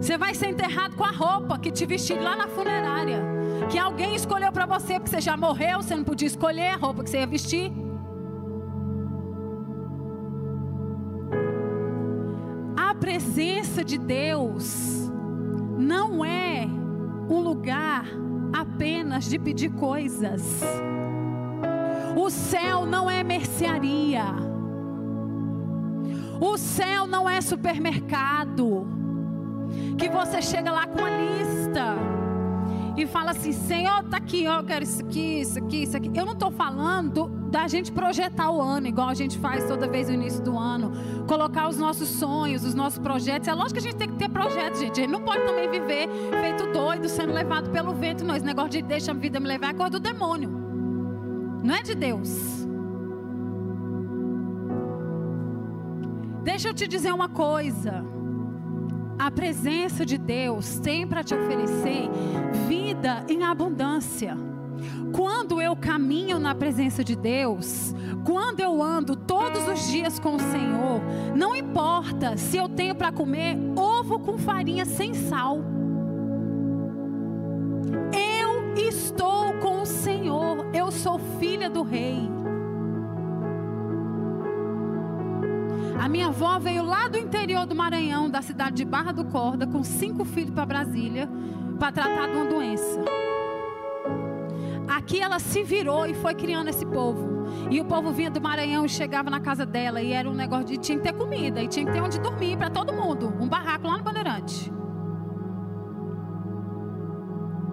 Você 0.00 0.16
vai 0.16 0.34
ser 0.34 0.48
enterrado 0.48 0.96
com 0.96 1.04
a 1.04 1.10
roupa 1.10 1.58
que 1.58 1.70
te 1.70 1.84
vestiu 1.84 2.22
lá 2.22 2.36
na 2.36 2.48
funerária 2.48 3.40
que 3.68 3.78
alguém 3.78 4.14
escolheu 4.14 4.50
para 4.50 4.66
você 4.66 4.94
porque 4.94 5.10
você 5.10 5.20
já 5.20 5.36
morreu, 5.36 5.82
você 5.82 5.94
não 5.94 6.04
podia 6.04 6.26
escolher 6.26 6.70
a 6.70 6.76
roupa 6.76 7.04
que 7.04 7.10
você 7.10 7.18
ia 7.18 7.26
vestir. 7.26 7.72
Presença 13.00 13.82
de 13.82 13.96
Deus 13.96 15.10
não 15.78 16.24
é 16.24 16.66
um 17.28 17.40
lugar 17.40 18.04
apenas 18.52 19.24
de 19.24 19.38
pedir 19.38 19.70
coisas. 19.70 20.42
O 22.14 22.28
céu 22.28 22.84
não 22.84 23.10
é 23.10 23.24
mercearia. 23.24 24.24
O 26.40 26.58
céu 26.58 27.06
não 27.06 27.28
é 27.28 27.40
supermercado. 27.40 28.86
Que 29.96 30.08
você 30.08 30.42
chega 30.42 30.70
lá 30.70 30.86
com 30.86 31.04
a 31.04 31.10
lista 31.10 31.96
e 32.96 33.06
fala 33.06 33.30
assim: 33.30 33.52
Senhor, 33.52 34.04
tá 34.04 34.18
aqui, 34.18 34.46
ó, 34.46 34.58
eu 34.58 34.64
quero 34.64 34.84
isso 34.84 35.02
aqui, 35.02 35.40
isso 35.40 35.58
aqui, 35.58 35.82
isso 35.84 35.96
aqui. 35.96 36.10
Eu 36.14 36.26
não 36.26 36.34
estou 36.34 36.50
falando 36.50 37.39
da 37.50 37.66
gente 37.66 37.90
projetar 37.90 38.50
o 38.50 38.62
ano, 38.62 38.86
igual 38.86 39.08
a 39.08 39.14
gente 39.14 39.38
faz 39.38 39.66
toda 39.66 39.88
vez 39.88 40.08
no 40.08 40.14
início 40.14 40.42
do 40.42 40.56
ano, 40.56 40.92
colocar 41.26 41.68
os 41.68 41.76
nossos 41.76 42.08
sonhos, 42.08 42.64
os 42.64 42.74
nossos 42.74 42.98
projetos. 42.98 43.48
É 43.48 43.54
lógico 43.54 43.74
que 43.74 43.78
a 43.80 43.90
gente 43.90 43.96
tem 43.96 44.08
que 44.08 44.16
ter 44.16 44.28
projetos, 44.28 44.78
gente. 44.78 44.92
A 44.92 45.02
gente 45.02 45.10
não 45.10 45.22
pode 45.22 45.44
também 45.44 45.68
viver 45.68 46.08
feito 46.40 46.72
doido, 46.72 47.08
sendo 47.08 47.32
levado 47.32 47.70
pelo 47.70 47.92
vento, 47.92 48.24
não. 48.24 48.36
Esse 48.36 48.46
negócio 48.46 48.70
de 48.70 48.82
deixa 48.82 49.10
a 49.10 49.14
vida 49.14 49.40
me 49.40 49.48
levar 49.48 49.70
é 49.70 49.74
coisa 49.74 49.90
do 49.90 50.00
demônio, 50.00 50.50
não 51.62 51.74
é 51.74 51.82
de 51.82 51.94
Deus. 51.94 52.66
Deixa 56.42 56.68
eu 56.68 56.74
te 56.74 56.86
dizer 56.86 57.12
uma 57.12 57.28
coisa 57.28 58.04
a 59.20 59.30
presença 59.30 60.06
de 60.06 60.16
Deus 60.16 60.78
tem 60.78 61.06
para 61.06 61.22
te 61.22 61.34
oferecer 61.34 62.08
vida 62.66 63.22
em 63.28 63.44
abundância. 63.44 64.49
Quando 65.12 65.60
eu 65.60 65.74
caminho 65.76 66.38
na 66.38 66.54
presença 66.54 67.02
de 67.02 67.16
Deus, 67.16 67.94
quando 68.24 68.60
eu 68.60 68.82
ando 68.82 69.16
todos 69.16 69.66
os 69.68 69.88
dias 69.88 70.18
com 70.18 70.36
o 70.36 70.40
Senhor, 70.40 71.00
não 71.34 71.54
importa 71.54 72.36
se 72.36 72.56
eu 72.56 72.68
tenho 72.68 72.94
para 72.94 73.12
comer 73.12 73.56
ovo 73.76 74.18
com 74.18 74.38
farinha 74.38 74.84
sem 74.84 75.14
sal. 75.14 75.58
Eu 78.12 78.74
estou 78.76 79.54
com 79.54 79.82
o 79.82 79.86
Senhor, 79.86 80.66
eu 80.74 80.90
sou 80.90 81.18
filha 81.38 81.68
do 81.68 81.82
Rei. 81.82 82.28
A 86.00 86.08
minha 86.08 86.28
avó 86.28 86.58
veio 86.58 86.82
lá 86.82 87.08
do 87.08 87.18
interior 87.18 87.66
do 87.66 87.74
Maranhão, 87.74 88.30
da 88.30 88.40
cidade 88.40 88.76
de 88.76 88.84
Barra 88.86 89.12
do 89.12 89.24
Corda, 89.26 89.66
com 89.66 89.84
cinco 89.84 90.24
filhos 90.24 90.50
para 90.50 90.64
Brasília, 90.64 91.28
para 91.78 91.92
tratar 91.92 92.28
de 92.28 92.36
uma 92.36 92.46
doença. 92.46 93.00
Aqui 95.10 95.20
ela 95.20 95.40
se 95.40 95.64
virou 95.64 96.06
e 96.06 96.14
foi 96.14 96.36
criando 96.36 96.68
esse 96.68 96.86
povo. 96.86 97.44
E 97.68 97.80
o 97.80 97.84
povo 97.84 98.12
vinha 98.12 98.30
do 98.30 98.40
Maranhão 98.40 98.86
e 98.86 98.88
chegava 98.88 99.28
na 99.28 99.40
casa 99.40 99.66
dela 99.66 100.00
e 100.00 100.12
era 100.12 100.30
um 100.30 100.32
negócio 100.32 100.66
de 100.66 100.76
tinha 100.76 100.96
que 100.96 101.02
ter 101.02 101.12
comida 101.12 101.60
e 101.60 101.66
tinha 101.66 101.84
que 101.84 101.90
ter 101.90 102.00
onde 102.00 102.20
dormir 102.20 102.56
para 102.56 102.70
todo 102.70 102.92
mundo. 102.92 103.34
Um 103.40 103.48
barraco 103.48 103.88
lá 103.88 103.98
no 103.98 104.04
Bandeirante. 104.04 104.72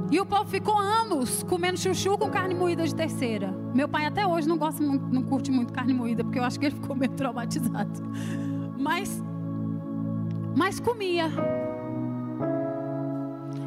E 0.09 0.19
o 0.19 0.25
povo 0.25 0.45
ficou 0.45 0.79
anos 0.79 1.43
comendo 1.43 1.77
chuchu 1.77 2.17
com 2.17 2.27
carne 2.27 2.55
moída 2.55 2.83
de 2.83 2.95
terceira. 2.95 3.55
Meu 3.71 3.87
pai 3.87 4.07
até 4.07 4.25
hoje 4.25 4.47
não 4.47 4.57
gosta 4.57 4.81
não 4.81 5.21
curte 5.21 5.51
muito 5.51 5.71
carne 5.71 5.93
moída, 5.93 6.23
porque 6.23 6.39
eu 6.39 6.43
acho 6.43 6.59
que 6.59 6.65
ele 6.65 6.75
ficou 6.75 6.95
meio 6.95 7.11
traumatizado. 7.11 8.01
Mas, 8.79 9.23
mas 10.55 10.79
comia. 10.79 11.31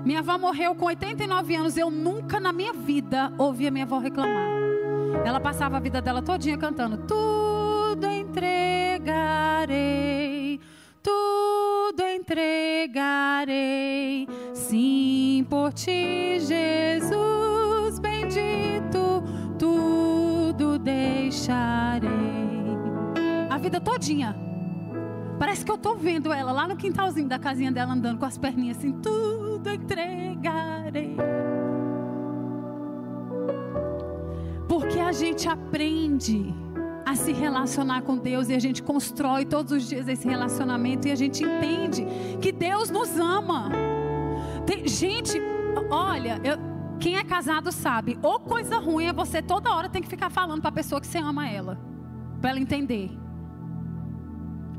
Minha 0.05 0.21
avó 0.21 0.39
morreu 0.39 0.75
com 0.75 0.87
89 0.87 1.55
anos. 1.55 1.77
Eu 1.77 1.91
nunca 1.91 2.41
na 2.41 2.53
minha 2.53 2.73
vida 2.73 3.33
ouvi 3.39 3.67
a 3.67 3.71
minha 3.71 3.85
avó 3.85 3.99
reclamar. 3.99 4.49
Ela 5.25 5.41
passava 5.41 5.77
a 5.77 5.81
vida 5.81 6.01
dela 6.01 6.23
todinha 6.23 6.57
cantando: 6.57 6.97
Tudo 7.07 8.07
entregarei, 8.07 9.01
tudo 11.03 12.03
entregarei 12.03 12.71
Sim, 14.55 15.45
por 15.51 15.73
ti, 15.73 16.39
Jesus 16.39 17.99
bendito, 17.99 19.23
tudo 19.59 20.79
deixarei. 20.79 22.11
A 23.49 23.59
vida 23.59 23.81
todinha. 23.81 24.50
Parece 25.41 25.65
que 25.65 25.73
eu 25.73 25.79
tô 25.79 25.95
vendo 25.95 26.31
ela 26.35 26.53
lá 26.53 26.69
no 26.69 26.77
quintalzinho 26.77 27.27
da 27.27 27.39
casinha 27.39 27.73
dela 27.73 27.95
andando 27.95 28.19
com 28.19 28.27
as 28.27 28.37
perninhas 28.37 28.77
assim, 28.77 28.93
tudo 28.93 29.71
entregarei. 29.71 31.17
Porque 34.69 34.99
a 34.99 35.13
gente 35.13 35.49
aprende 35.49 36.55
a 37.07 37.15
se 37.15 37.33
relacionar 37.33 38.03
com 38.03 38.19
Deus 38.19 38.51
e 38.51 38.55
a 38.55 38.59
gente 38.59 38.83
constrói 38.83 39.47
todos 39.47 39.73
os 39.73 39.89
dias 39.89 40.07
esse 40.09 40.29
relacionamento 40.29 41.09
e 41.09 41.11
a 41.11 41.17
gente 41.17 41.43
entende 41.43 42.07
que 42.39 42.53
Deus 42.53 42.91
nos 42.91 43.19
ama. 43.19 43.71
Tem, 44.67 44.87
gente, 44.87 45.41
olha, 45.89 46.39
eu, 46.45 46.59
quem 46.99 47.17
é 47.17 47.25
casado 47.25 47.73
sabe, 47.73 48.19
ou 48.23 48.39
coisa 48.41 48.77
ruim 48.77 49.07
é 49.07 49.13
você 49.15 49.41
toda 49.41 49.75
hora 49.75 49.89
tem 49.89 50.03
que 50.03 50.09
ficar 50.09 50.29
falando 50.29 50.61
para 50.61 50.69
a 50.69 50.75
pessoa 50.75 51.01
que 51.01 51.07
você 51.07 51.17
ama 51.17 51.49
ela, 51.49 51.79
para 52.43 52.51
ela 52.51 52.61
entender. 52.61 53.20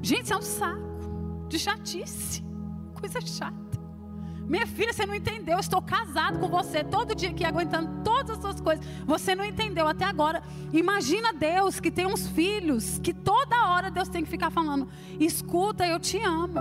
Gente, 0.01 0.33
é 0.33 0.37
um 0.37 0.41
saco 0.41 1.45
de 1.47 1.59
chatice, 1.59 2.43
coisa 2.99 3.21
chata. 3.21 3.61
Minha 4.47 4.67
filha, 4.67 4.91
você 4.91 5.05
não 5.05 5.15
entendeu. 5.15 5.53
Eu 5.53 5.59
estou 5.61 5.81
casado 5.81 6.37
com 6.39 6.49
você 6.49 6.83
todo 6.83 7.15
dia 7.15 7.29
aqui, 7.29 7.45
aguentando 7.45 8.03
todas 8.03 8.31
as 8.31 8.41
suas 8.41 8.59
coisas. 8.59 8.85
Você 9.05 9.33
não 9.33 9.45
entendeu 9.45 9.87
até 9.87 10.03
agora. 10.03 10.43
Imagina 10.73 11.31
Deus 11.31 11.79
que 11.79 11.89
tem 11.89 12.05
uns 12.05 12.27
filhos 12.27 12.99
que 12.99 13.13
toda 13.13 13.69
hora 13.69 13.89
Deus 13.89 14.09
tem 14.09 14.23
que 14.25 14.29
ficar 14.29 14.51
falando: 14.51 14.89
escuta, 15.19 15.87
eu 15.87 15.97
te 15.99 16.19
amo. 16.19 16.59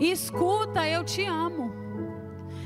Escuta, 0.00 0.88
eu 0.88 1.04
te 1.04 1.22
amo. 1.24 1.70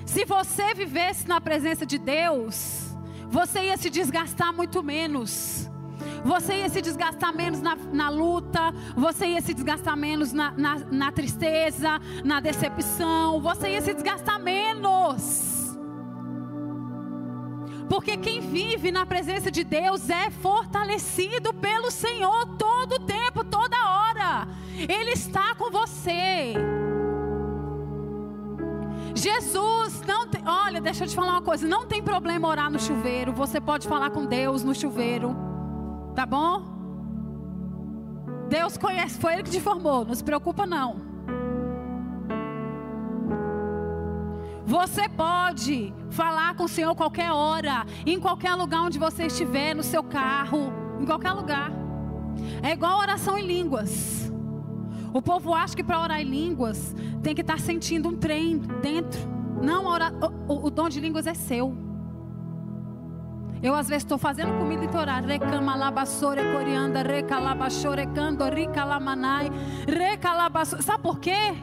Se 0.07 0.25
você 0.25 0.75
vivesse 0.75 1.27
na 1.27 1.41
presença 1.41 1.85
de 1.85 1.99
Deus, 1.99 2.95
você 3.29 3.65
ia 3.65 3.77
se 3.77 3.91
desgastar 3.91 4.53
muito 4.53 4.81
menos. 4.81 5.72
Você 6.25 6.55
ia 6.55 6.69
se 6.69 6.81
desgastar 6.81 7.35
menos 7.35 7.61
na, 7.61 7.77
na 7.93 8.09
luta, 8.09 8.73
você 8.97 9.27
ia 9.27 9.41
se 9.41 9.55
desgastar 9.55 9.97
menos 9.97 10.33
na, 10.33 10.53
na, 10.53 10.79
na 10.91 11.13
tristeza, 11.13 12.01
na 12.25 12.41
decepção, 12.41 13.41
você 13.41 13.71
ia 13.71 13.81
se 13.81 13.95
desgastar 13.95 14.41
menos. 14.41 15.63
Porque 17.89 18.17
quem 18.17 18.41
vive 18.41 18.91
na 18.91 19.05
presença 19.05 19.51
de 19.51 19.63
Deus 19.63 20.09
é 20.09 20.31
fortalecido 20.31 21.53
pelo 21.53 21.91
Senhor 21.91 22.47
todo 22.57 22.95
o 22.95 23.01
tempo, 23.01 23.45
toda 23.45 23.77
hora. 23.77 24.49
Ele 24.89 25.11
está 25.11 25.55
com 25.55 25.71
você. 25.71 26.55
Jesus 29.15 30.01
não 30.07 30.27
tem, 30.27 30.43
olha, 30.47 30.81
deixa 30.81 31.05
eu 31.05 31.09
te 31.09 31.15
falar 31.15 31.33
uma 31.33 31.43
coisa, 31.43 31.69
não 31.69 31.87
tem 31.87 32.03
problema 32.03 32.49
orar 32.49 32.71
no 32.71 32.79
chuveiro, 32.79 33.31
você 33.31 33.61
pode 33.61 33.87
falar 33.87 34.11
com 34.11 34.25
Deus 34.25 34.65
no 34.65 34.75
chuveiro. 34.75 35.52
Tá 36.15 36.27
bom? 36.27 36.63
Deus 38.49 38.77
conhece, 38.77 39.19
foi 39.19 39.35
Ele 39.35 39.43
que 39.43 39.51
te 39.51 39.61
formou, 39.61 40.05
não 40.05 40.15
se 40.15 40.23
preocupa 40.23 40.67
não. 40.67 41.13
Você 44.67 45.09
pode 45.09 45.93
falar 46.11 46.55
com 46.55 46.65
o 46.65 46.69
Senhor 46.69 46.95
qualquer 46.95 47.31
hora, 47.31 47.85
em 48.07 48.21
qualquer 48.21 48.55
lugar 48.55 48.83
onde 48.83 48.99
você 48.99 49.27
estiver, 49.27 49.75
no 49.75 49.83
seu 49.83 50.03
carro, 50.03 50.73
em 51.01 51.05
qualquer 51.05 51.33
lugar. 51.33 51.71
É 52.63 52.73
igual 52.73 52.99
oração 52.99 53.37
em 53.37 53.47
línguas. 53.47 54.31
O 55.13 55.21
povo 55.21 55.53
acha 55.53 55.77
que 55.77 55.85
para 55.85 56.01
orar 56.01 56.21
em 56.21 56.25
línguas 56.25 56.95
tem 57.23 57.35
que 57.35 57.43
estar 57.43 57.57
tá 57.57 57.59
sentindo 57.59 58.09
um 58.09 58.17
trem 58.17 58.59
dentro. 58.81 59.21
Não, 59.63 59.85
o, 59.85 60.53
o, 60.53 60.67
o 60.67 60.71
dom 60.71 60.89
de 60.89 61.01
línguas 61.01 61.27
é 61.27 61.35
seu. 61.35 61.77
Eu 63.63 63.75
às 63.75 63.89
vezes 63.89 64.03
estou 64.03 64.19
fazendo 64.19 64.59
comida 64.59 64.83
e 64.83 64.87
estou 64.87 65.01
orando. 65.01 65.29
Recamalabassore 65.29 66.41
corianda, 66.53 67.03
recalabachore 67.03 68.07
cando, 68.09 68.45
ricalamanai, 68.45 69.51
recalabassore. 69.87 70.83
Sabe 70.83 71.03
por 71.03 71.21
quê? 71.21 71.55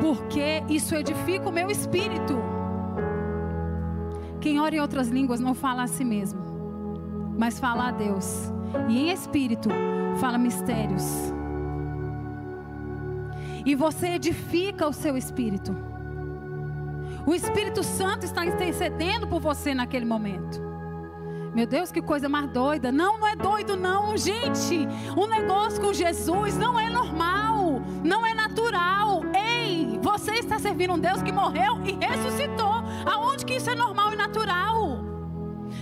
Porque 0.00 0.62
isso 0.68 0.94
edifica 0.94 1.48
o 1.48 1.52
meu 1.52 1.68
espírito. 1.68 2.38
Quem 4.40 4.60
ora 4.60 4.76
em 4.76 4.80
outras 4.80 5.08
línguas 5.08 5.40
não 5.40 5.52
fala 5.52 5.82
a 5.82 5.86
si 5.88 6.04
mesmo, 6.04 6.40
mas 7.36 7.58
fala 7.58 7.88
a 7.88 7.90
Deus. 7.90 8.52
E 8.88 8.98
em 9.00 9.10
espírito 9.10 9.68
fala 10.20 10.38
mistérios. 10.38 11.34
E 13.66 13.74
você 13.74 14.10
edifica 14.10 14.86
o 14.86 14.92
seu 14.92 15.16
espírito. 15.16 15.76
O 17.26 17.34
Espírito 17.34 17.82
Santo 17.82 18.24
está 18.24 18.46
intercedendo 18.46 19.26
por 19.28 19.40
você 19.40 19.74
naquele 19.74 20.06
momento. 20.06 20.69
Meu 21.54 21.66
Deus, 21.66 21.90
que 21.90 22.00
coisa 22.00 22.28
mais 22.28 22.48
doida. 22.50 22.92
Não, 22.92 23.18
não 23.18 23.26
é 23.26 23.34
doido, 23.34 23.76
não, 23.76 24.16
gente. 24.16 24.86
O 25.16 25.24
um 25.24 25.26
negócio 25.26 25.80
com 25.80 25.92
Jesus 25.92 26.56
não 26.56 26.78
é 26.78 26.88
normal, 26.88 27.82
não 28.04 28.24
é 28.24 28.32
natural. 28.32 29.22
Ei, 29.34 29.98
você 30.00 30.34
está 30.34 30.60
servindo 30.60 30.94
um 30.94 30.98
Deus 30.98 31.22
que 31.22 31.32
morreu 31.32 31.80
e 31.84 31.92
ressuscitou. 32.04 32.84
Aonde 33.04 33.44
que 33.44 33.54
isso 33.54 33.68
é 33.68 33.74
normal 33.74 34.12
e 34.12 34.16
natural? 34.16 35.04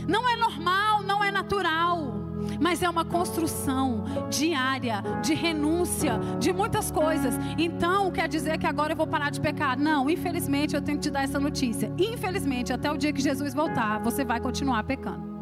Não 0.09 0.27
é 0.27 0.37
normal, 0.37 1.03
não 1.03 1.23
é 1.23 1.31
natural. 1.31 2.15
Mas 2.59 2.83
é 2.83 2.89
uma 2.89 3.05
construção 3.05 4.05
diária, 4.31 5.03
de 5.23 5.35
renúncia, 5.35 6.19
de 6.41 6.51
muitas 6.51 6.91
coisas. 6.91 7.35
Então, 7.59 8.11
quer 8.11 8.27
dizer 8.27 8.57
que 8.59 8.67
agora 8.67 8.95
eu 8.95 8.97
vou 8.97 9.07
parar 9.07 9.31
de 9.31 9.41
pecar? 9.41 9.79
Não, 9.79 10.09
infelizmente 10.09 10.75
eu 10.75 10.81
tenho 10.81 10.97
que 10.99 11.05
te 11.05 11.11
dar 11.11 11.25
essa 11.25 11.39
notícia. 11.39 11.93
Infelizmente, 11.99 12.73
até 12.73 12.91
o 12.91 12.97
dia 12.97 13.13
que 13.13 13.21
Jesus 13.21 13.53
voltar, 13.53 14.01
você 14.01 14.25
vai 14.25 14.41
continuar 14.41 14.83
pecando. 14.85 15.38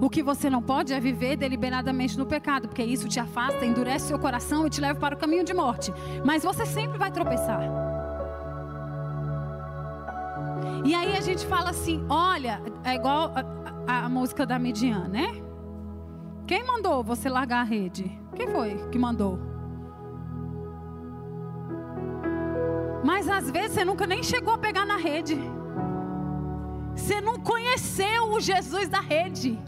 O 0.00 0.08
que 0.08 0.22
você 0.22 0.48
não 0.48 0.62
pode 0.62 0.92
é 0.92 1.00
viver 1.00 1.36
deliberadamente 1.36 2.18
no 2.18 2.26
pecado, 2.26 2.68
porque 2.68 2.82
isso 2.82 3.08
te 3.08 3.20
afasta, 3.20 3.64
endurece 3.64 4.08
seu 4.08 4.18
coração 4.18 4.66
e 4.66 4.70
te 4.70 4.80
leva 4.80 4.98
para 4.98 5.14
o 5.14 5.18
caminho 5.18 5.44
de 5.44 5.54
morte. 5.54 5.92
Mas 6.24 6.42
você 6.42 6.64
sempre 6.66 6.98
vai 6.98 7.10
tropeçar. 7.10 7.60
E 10.84 10.94
aí 10.94 11.16
a 11.16 11.20
gente 11.20 11.46
fala 11.46 11.70
assim: 11.70 12.04
olha, 12.08 12.60
é 12.84 12.94
igual 12.94 13.32
a, 13.34 13.92
a, 13.92 14.04
a 14.04 14.08
música 14.08 14.44
da 14.44 14.58
Midian, 14.58 15.08
né? 15.08 15.26
Quem 16.46 16.64
mandou 16.64 17.02
você 17.02 17.28
largar 17.28 17.60
a 17.60 17.64
rede? 17.64 18.10
Quem 18.34 18.48
foi 18.48 18.88
que 18.90 18.98
mandou? 18.98 19.38
Mas 23.02 23.28
às 23.28 23.50
vezes 23.50 23.72
você 23.72 23.84
nunca 23.84 24.06
nem 24.06 24.22
chegou 24.22 24.54
a 24.54 24.58
pegar 24.58 24.84
na 24.84 24.96
rede. 24.96 25.38
Você 26.94 27.20
não 27.20 27.38
conheceu 27.38 28.32
o 28.32 28.40
Jesus 28.40 28.88
da 28.88 29.00
rede. 29.00 29.58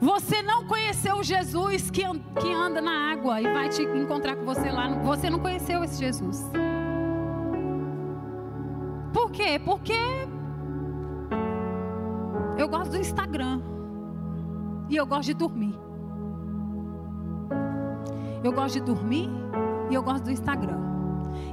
Você 0.00 0.42
não 0.42 0.66
conheceu 0.66 1.16
o 1.16 1.22
Jesus 1.22 1.90
que, 1.90 2.02
que 2.40 2.52
anda 2.52 2.80
na 2.82 3.12
água 3.12 3.40
e 3.40 3.44
vai 3.44 3.68
te 3.68 3.82
encontrar 3.82 4.36
com 4.36 4.44
você 4.44 4.70
lá. 4.70 4.88
Você 5.02 5.30
não 5.30 5.38
conheceu 5.38 5.82
esse 5.82 5.98
Jesus. 5.98 6.44
Por 9.12 9.30
quê? 9.30 9.58
Porque 9.64 9.98
eu 12.58 12.68
gosto 12.68 12.90
do 12.90 12.98
Instagram. 12.98 13.62
E 14.88 14.96
eu 14.96 15.06
gosto 15.06 15.26
de 15.26 15.34
dormir. 15.34 15.74
Eu 18.44 18.52
gosto 18.52 18.74
de 18.74 18.80
dormir 18.82 19.30
e 19.90 19.94
eu 19.94 20.02
gosto 20.02 20.24
do 20.24 20.30
Instagram. 20.30 20.78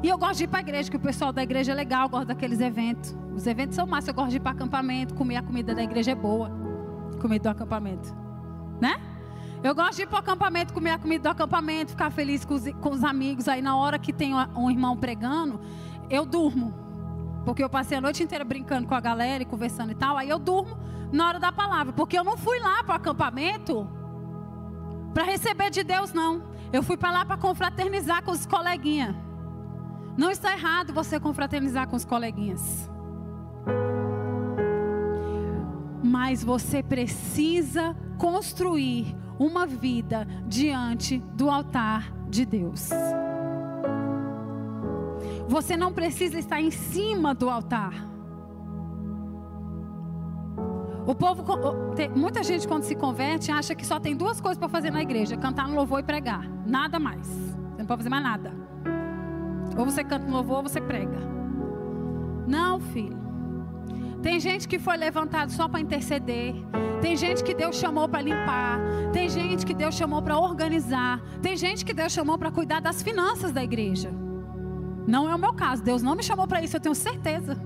E 0.04 0.10
eu 0.10 0.18
gosto 0.18 0.40
de 0.40 0.44
ir 0.44 0.48
para 0.48 0.60
a 0.60 0.62
igreja, 0.62 0.92
que 0.92 0.98
o 0.98 1.00
pessoal 1.00 1.32
da 1.32 1.42
igreja 1.42 1.72
é 1.72 1.76
legal, 1.76 2.04
eu 2.04 2.10
gosto 2.10 2.28
daqueles 2.28 2.60
eventos. 2.60 3.16
Os 3.34 3.48
eventos 3.48 3.76
são 3.76 3.88
massa, 3.88 4.12
eu 4.12 4.14
gosto 4.14 4.32
de 4.32 4.38
ir 4.38 4.40
para 4.42 4.52
acampamento, 4.52 5.14
comer 5.14 5.38
a 5.38 5.42
comida 5.42 5.74
da 5.74 5.82
igreja 5.82 6.12
é 6.12 6.16
boa. 6.16 6.52
Comida 7.20 7.44
do 7.44 7.50
acampamento 7.50 8.23
né? 8.84 9.00
Eu 9.64 9.74
gosto 9.74 9.96
de 9.96 10.02
ir 10.02 10.08
para 10.08 10.18
o 10.18 10.20
acampamento, 10.20 10.74
comer 10.74 10.92
a 10.92 11.00
comida 11.00 11.24
do 11.24 11.32
acampamento, 11.32 11.92
ficar 11.92 12.12
feliz 12.12 12.44
com 12.44 12.54
os, 12.54 12.70
com 12.82 12.90
os 12.90 13.02
amigos. 13.02 13.48
Aí 13.48 13.62
na 13.62 13.78
hora 13.78 13.98
que 13.98 14.12
tem 14.12 14.34
um 14.36 14.70
irmão 14.70 14.98
pregando, 14.98 15.62
eu 16.10 16.26
durmo. 16.26 16.74
Porque 17.46 17.64
eu 17.64 17.70
passei 17.70 17.98
a 17.98 18.02
noite 18.02 18.22
inteira 18.22 18.44
brincando 18.44 18.86
com 18.86 18.94
a 18.94 19.00
galera 19.00 19.42
e 19.42 19.46
conversando 19.46 19.94
e 19.94 19.96
tal. 19.96 20.18
Aí 20.18 20.28
eu 20.28 20.38
durmo 20.38 20.78
na 21.14 21.30
hora 21.30 21.40
da 21.40 21.50
palavra. 21.50 21.94
Porque 21.94 22.20
eu 22.20 22.26
não 22.26 22.36
fui 22.36 22.60
lá 22.60 22.84
para 22.84 22.92
o 22.92 22.96
acampamento 22.98 23.88
para 25.14 25.24
receber 25.24 25.70
de 25.70 25.82
Deus, 25.82 26.12
não. 26.12 26.44
Eu 26.74 26.84
fui 26.84 26.98
para 26.98 27.12
lá 27.12 27.26
para 27.26 27.38
confraternizar 27.38 28.22
com 28.22 28.32
os 28.32 28.46
coleguinhas. 28.46 29.16
Não 30.18 30.30
está 30.30 30.52
errado 30.52 30.92
você 30.92 31.22
confraternizar 31.22 31.88
com 31.88 31.96
os 31.96 32.04
coleguinhas. 32.04 32.92
Mas 36.04 36.44
você 36.44 36.84
precisa 36.84 37.96
construir 38.18 39.16
uma 39.40 39.66
vida 39.66 40.28
diante 40.46 41.20
do 41.34 41.50
altar 41.50 42.14
de 42.30 42.46
Deus. 42.46 42.90
Você 45.48 45.78
não 45.78 45.94
precisa 45.94 46.38
estar 46.38 46.62
em 46.62 46.72
cima 46.72 47.34
do 47.34 47.50
altar. 47.50 47.94
O 51.06 51.14
povo, 51.14 51.44
muita 52.16 52.44
gente 52.44 52.68
quando 52.68 52.84
se 52.84 52.96
converte 52.96 53.52
acha 53.52 53.76
que 53.76 53.86
só 53.86 54.00
tem 54.00 54.16
duas 54.16 54.40
coisas 54.40 54.58
para 54.58 54.70
fazer 54.70 54.92
na 54.92 55.02
igreja: 55.02 55.36
cantar 55.38 55.68
no 55.68 55.76
louvor 55.76 56.00
e 56.00 56.04
pregar. 56.04 56.50
Nada 56.66 57.00
mais. 57.00 57.28
Você 57.28 57.80
não 57.80 57.86
pode 57.86 58.00
fazer 58.00 58.10
mais 58.10 58.24
nada. 58.24 58.54
Ou 59.78 59.86
você 59.86 60.04
canta 60.04 60.26
no 60.26 60.34
louvor 60.34 60.58
ou 60.58 60.64
você 60.64 60.80
prega. 60.80 61.20
Não, 62.48 62.80
filho. 62.80 63.23
Tem 64.24 64.40
gente 64.40 64.70
que 64.70 64.80
foi 64.80 64.96
levantado 64.96 65.52
só 65.52 65.68
para 65.68 65.82
interceder. 65.82 66.56
Tem 67.02 67.18
gente 67.18 67.44
que 67.44 67.54
Deus 67.54 67.76
chamou 67.76 68.08
para 68.08 68.22
limpar. 68.22 68.80
Tem 69.12 69.28
gente 69.28 69.66
que 69.66 69.74
Deus 69.74 69.96
chamou 69.96 70.22
para 70.22 70.40
organizar. 70.40 71.22
Tem 71.42 71.58
gente 71.58 71.84
que 71.84 71.94
Deus 71.94 72.14
chamou 72.14 72.38
para 72.38 72.50
cuidar 72.50 72.80
das 72.80 73.04
finanças 73.04 73.52
da 73.52 73.62
igreja. 73.62 74.10
Não 75.06 75.30
é 75.30 75.36
o 75.36 75.38
meu 75.38 75.54
caso. 75.54 75.84
Deus 75.84 76.02
não 76.02 76.16
me 76.16 76.24
chamou 76.24 76.48
para 76.48 76.62
isso, 76.62 76.78
eu 76.78 76.80
tenho 76.80 76.96
certeza. 76.96 77.58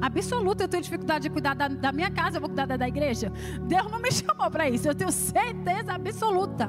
Absoluta, 0.00 0.64
eu 0.64 0.68
tenho 0.68 0.82
dificuldade 0.82 1.22
de 1.22 1.30
cuidar 1.30 1.54
da, 1.54 1.68
da 1.68 1.92
minha 1.92 2.10
casa, 2.10 2.38
eu 2.38 2.40
vou 2.40 2.50
cuidar 2.50 2.66
da, 2.66 2.76
da 2.76 2.88
igreja. 2.88 3.32
Deus 3.62 3.88
não 3.88 4.00
me 4.00 4.10
chamou 4.12 4.50
para 4.50 4.68
isso, 4.68 4.88
eu 4.88 4.94
tenho 4.96 5.12
certeza 5.12 5.92
absoluta. 5.92 6.68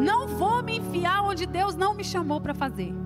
Não 0.00 0.26
vou 0.26 0.62
me 0.62 0.78
enfiar 0.78 1.22
onde 1.22 1.44
Deus 1.44 1.76
não 1.76 1.92
me 1.92 2.02
chamou 2.02 2.40
para 2.40 2.54
fazer. 2.54 3.03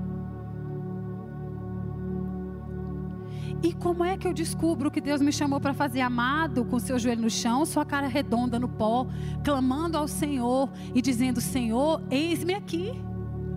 E 3.63 3.73
como 3.73 4.05
é 4.05 4.17
que 4.17 4.27
eu 4.27 4.33
descubro 4.33 4.91
que 4.91 5.01
Deus 5.01 5.21
me 5.21 5.33
chamou 5.33 5.61
para 5.61 5.75
fazer 5.75 6.01
amado, 6.01 6.65
com 6.65 6.79
seu 6.79 6.99
joelho 6.99 7.23
no 7.23 7.31
chão, 7.31 7.65
sua 7.65 7.85
cara 7.85 8.07
redonda 8.07 8.59
no 8.59 8.69
pó, 8.69 9.07
clamando 9.45 9.97
ao 9.97 10.07
Senhor 10.07 10.71
e 10.95 11.03
dizendo: 11.03 11.41
Senhor, 11.41 12.03
eis-me 12.11 12.55
aqui. 12.55 12.93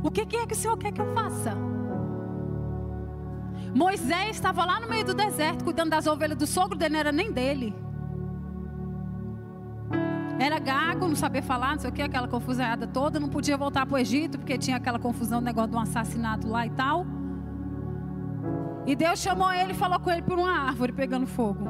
O 0.03 0.09
que, 0.09 0.21
é 0.21 0.25
que 0.25 0.53
o 0.53 0.57
Senhor 0.57 0.77
quer 0.77 0.91
que 0.91 1.01
eu 1.01 1.13
faça? 1.13 1.55
Moisés 3.73 4.31
estava 4.31 4.65
lá 4.65 4.79
no 4.79 4.89
meio 4.89 5.05
do 5.05 5.13
deserto, 5.13 5.63
cuidando 5.63 5.91
das 5.91 6.07
ovelhas 6.07 6.37
do 6.37 6.47
sogro 6.47 6.77
dele, 6.77 6.93
não 6.93 6.99
era 6.99 7.11
nem 7.11 7.31
dele. 7.31 7.73
Era 10.39 10.57
gago, 10.57 11.07
não 11.07 11.15
sabia 11.15 11.43
falar, 11.43 11.73
não 11.73 11.79
sei 11.79 11.89
o 11.91 11.93
que, 11.93 12.01
aquela 12.01 12.27
confusada 12.27 12.87
toda, 12.87 13.19
não 13.19 13.29
podia 13.29 13.55
voltar 13.55 13.85
para 13.85 13.95
o 13.95 13.97
Egito, 13.97 14.39
porque 14.39 14.57
tinha 14.57 14.75
aquela 14.75 14.97
confusão, 14.97 15.39
negócio 15.39 15.69
de 15.69 15.77
um 15.77 15.79
assassinato 15.79 16.47
lá 16.47 16.65
e 16.65 16.71
tal. 16.71 17.05
E 18.85 18.95
Deus 18.95 19.19
chamou 19.19 19.51
ele 19.51 19.71
e 19.71 19.75
falou 19.75 19.99
com 19.99 20.09
ele 20.09 20.21
por 20.21 20.37
uma 20.37 20.51
árvore 20.51 20.91
pegando 20.91 21.27
fogo. 21.27 21.65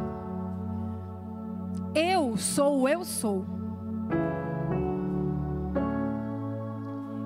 Eu 1.94 2.38
sou 2.38 2.82
o 2.82 2.88
eu 2.88 3.04
sou. 3.04 3.46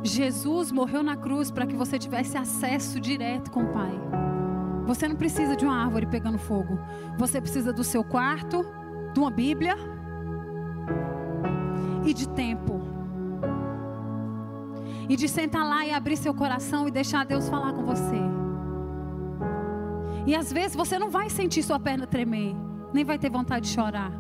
Jesus 0.04 0.72
morreu 0.72 1.04
na 1.04 1.16
cruz 1.16 1.52
para 1.52 1.66
que 1.66 1.76
você 1.76 2.00
tivesse 2.00 2.38
acesso 2.38 3.00
direto 3.00 3.52
com 3.52 3.64
o 3.64 3.72
Pai. 3.72 3.94
Você 4.86 5.08
não 5.08 5.16
precisa 5.16 5.56
de 5.56 5.66
uma 5.66 5.84
árvore 5.84 6.06
pegando 6.06 6.38
fogo. 6.38 6.80
Você 7.18 7.42
precisa 7.42 7.74
do 7.74 7.84
seu 7.84 8.04
quarto, 8.04 8.66
de 9.14 9.20
uma 9.20 9.32
Bíblia 9.32 9.76
e 12.06 12.14
de 12.14 12.28
tempo. 12.30 12.82
E 15.10 15.16
de 15.16 15.28
sentar 15.28 15.68
lá 15.68 15.86
e 15.86 15.92
abrir 15.92 16.18
seu 16.18 16.34
coração 16.34 16.88
e 16.88 16.92
deixar 16.92 17.26
Deus 17.26 17.50
falar 17.50 17.74
com 17.74 17.84
você. 17.84 18.35
E 20.26 20.36
às 20.36 20.52
vezes 20.52 20.76
você 20.76 20.98
não 20.98 21.10
vai 21.10 21.30
sentir 21.30 21.62
sua 21.62 21.80
perna 21.80 22.08
tremer, 22.08 22.56
nem 22.94 23.04
vai 23.04 23.20
ter 23.20 23.30
vontade 23.30 23.68
de 23.68 23.74
chorar. 23.74 24.12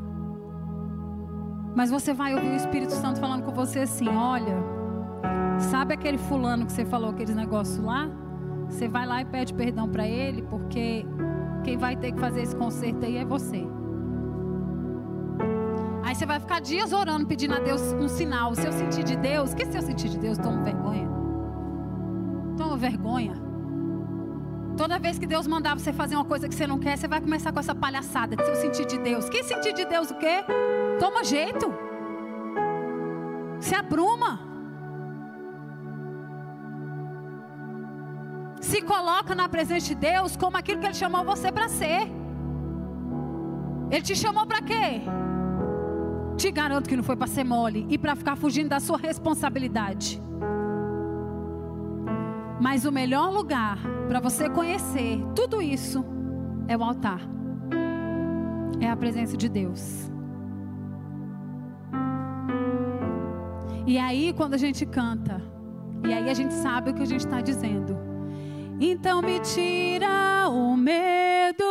Mas 1.75 1.89
você 1.89 2.13
vai 2.13 2.33
ouvir 2.35 2.51
o 2.51 2.55
Espírito 2.55 2.93
Santo 2.93 3.19
falando 3.19 3.43
com 3.43 3.51
você 3.51 3.79
assim: 3.79 4.07
olha, 4.07 4.55
sabe 5.59 5.93
aquele 5.93 6.17
fulano 6.17 6.65
que 6.65 6.71
você 6.71 6.85
falou 6.85 7.09
aqueles 7.09 7.35
negócios 7.35 7.83
lá? 7.83 8.09
Você 8.69 8.87
vai 8.87 9.05
lá 9.05 9.21
e 9.21 9.25
pede 9.25 9.53
perdão 9.53 9.89
para 9.89 10.07
ele, 10.07 10.41
porque 10.43 11.05
quem 11.63 11.77
vai 11.77 11.95
ter 11.95 12.11
que 12.11 12.19
fazer 12.19 12.41
esse 12.41 12.55
conserto 12.55 13.03
aí 13.03 13.17
é 13.17 13.25
você. 13.25 13.67
Aí 16.03 16.13
você 16.13 16.25
vai 16.25 16.39
ficar 16.39 16.61
dias 16.61 16.93
orando, 16.93 17.25
pedindo 17.25 17.55
a 17.55 17.59
Deus 17.59 17.81
um 17.93 18.07
sinal. 18.07 18.53
Se 18.53 18.65
eu 18.65 18.71
sentir 18.71 19.03
de 19.03 19.15
Deus, 19.15 19.53
que 19.53 19.65
se 19.65 19.75
eu 19.75 19.81
sentir 19.81 20.09
de 20.09 20.19
Deus? 20.19 20.37
Toma 20.37 20.63
vergonha. 20.63 21.09
Toma 22.57 22.77
vergonha. 22.77 23.44
Toda 24.77 24.99
vez 24.99 25.17
que 25.17 25.25
Deus 25.25 25.47
mandar 25.47 25.77
você 25.77 25.93
fazer 25.93 26.15
uma 26.15 26.25
coisa 26.25 26.49
que 26.49 26.55
você 26.55 26.67
não 26.67 26.77
quer, 26.77 26.97
você 26.97 27.07
vai 27.07 27.21
começar 27.21 27.51
com 27.51 27.59
essa 27.59 27.73
palhaçada 27.73 28.35
de 28.35 28.43
se 28.43 28.51
eu 28.51 28.55
sentir 28.55 28.85
de 28.85 28.97
Deus. 28.97 29.29
Quem 29.29 29.43
sentir 29.43 29.73
de 29.73 29.85
Deus 29.85 30.11
o 30.11 30.15
quê? 30.15 30.43
Toma 30.99 31.23
jeito. 31.23 31.73
Se 33.61 33.73
abruma. 33.73 34.39
Se 38.59 38.81
coloca 38.81 39.33
na 39.33 39.47
presença 39.47 39.87
de 39.87 39.95
Deus 39.95 40.35
como 40.35 40.57
aquilo 40.57 40.79
que 40.81 40.87
Ele 40.87 40.93
chamou 40.93 41.23
você 41.23 41.51
para 41.51 41.69
ser. 41.69 42.11
Ele 43.89 44.01
te 44.01 44.15
chamou 44.15 44.45
para 44.45 44.61
quê? 44.61 45.01
Te 46.35 46.51
garanto 46.51 46.89
que 46.89 46.97
não 46.97 47.03
foi 47.03 47.15
para 47.15 47.27
ser 47.27 47.45
mole 47.45 47.85
e 47.89 47.97
para 47.97 48.15
ficar 48.15 48.35
fugindo 48.35 48.69
da 48.69 48.81
sua 48.81 48.97
responsabilidade. 48.97 50.21
Mas 52.59 52.85
o 52.85 52.91
melhor 52.91 53.31
lugar 53.31 53.77
para 54.07 54.19
você 54.19 54.49
conhecer 54.49 55.19
tudo 55.35 55.61
isso 55.61 56.05
é 56.67 56.77
o 56.77 56.83
altar. 56.83 57.21
É 58.79 58.89
a 58.89 58.95
presença 58.95 59.35
de 59.35 59.49
Deus. 59.49 60.09
E 63.87 63.97
aí, 63.97 64.33
quando 64.33 64.55
a 64.55 64.57
gente 64.57 64.85
canta, 64.85 65.41
e 66.03 66.13
aí 66.13 66.29
a 66.29 66.33
gente 66.33 66.53
sabe 66.53 66.89
o 66.89 66.93
que 66.93 67.03
a 67.03 67.05
gente 67.05 67.21
está 67.21 67.41
dizendo. 67.41 67.97
Então 68.79 69.21
me 69.21 69.39
tira 69.39 70.49
o 70.49 70.75
medo 70.75 71.63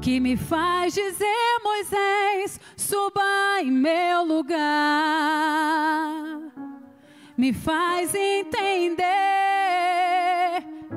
que 0.00 0.20
me 0.20 0.36
faz 0.36 0.94
dizer, 0.94 1.58
Moisés, 1.64 2.60
suba 2.76 3.22
em 3.62 3.70
meu 3.70 4.24
lugar 4.24 6.25
me 7.36 7.52
faz 7.52 8.14
entender 8.14 8.64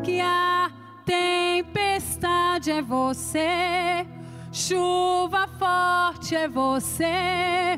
que 0.03 0.21
a 0.21 0.71
tempestade 1.05 2.71
é 2.71 2.81
você, 2.81 4.07
chuva 4.51 5.47
forte 5.59 6.35
é 6.35 6.47
você, 6.47 7.77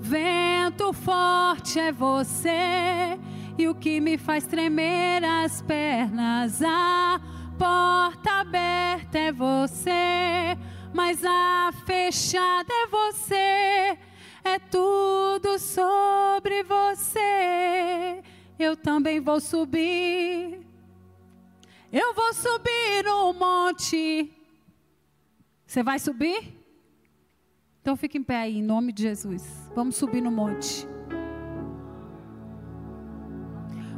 vento 0.00 0.92
forte 0.94 1.78
é 1.78 1.92
você, 1.92 3.18
e 3.58 3.68
o 3.68 3.74
que 3.74 4.00
me 4.00 4.16
faz 4.16 4.46
tremer 4.46 5.22
as 5.22 5.60
pernas, 5.60 6.62
a 6.62 7.20
porta 7.58 8.40
aberta 8.40 9.18
é 9.18 9.32
você, 9.32 10.56
mas 10.94 11.22
a 11.24 11.70
fechada 11.84 12.72
é 12.72 12.86
você 12.86 13.98
é 14.44 14.58
tudo 14.58 15.58
sobre 15.58 16.62
você. 16.62 18.22
Eu 18.58 18.76
também 18.76 19.20
vou 19.20 19.40
subir. 19.40 20.66
Eu 21.92 22.14
vou 22.14 22.34
subir 22.34 23.04
no 23.04 23.32
monte. 23.32 24.32
Você 25.66 25.82
vai 25.82 25.98
subir? 25.98 26.56
Então 27.80 27.96
fique 27.96 28.18
em 28.18 28.22
pé 28.22 28.36
aí, 28.36 28.58
em 28.58 28.62
nome 28.62 28.92
de 28.92 29.02
Jesus. 29.02 29.70
Vamos 29.74 29.96
subir 29.96 30.20
no 30.20 30.30
monte. 30.30 30.86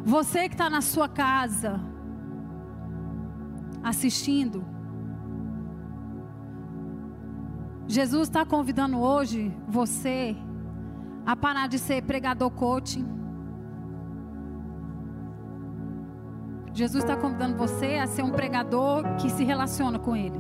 Você 0.04 0.48
que 0.48 0.54
está 0.54 0.70
na 0.70 0.80
sua 0.80 1.08
casa, 1.08 1.80
assistindo, 3.82 4.64
Jesus 7.90 8.28
está 8.28 8.46
convidando 8.46 9.00
hoje 9.00 9.52
você 9.66 10.36
a 11.26 11.34
parar 11.34 11.66
de 11.66 11.76
ser 11.76 12.00
pregador 12.04 12.48
coaching. 12.52 13.04
Jesus 16.72 17.02
está 17.02 17.16
convidando 17.16 17.56
você 17.56 17.96
a 17.96 18.06
ser 18.06 18.22
um 18.22 18.30
pregador 18.30 19.02
que 19.16 19.28
se 19.28 19.42
relaciona 19.42 19.98
com 19.98 20.14
Ele. 20.14 20.38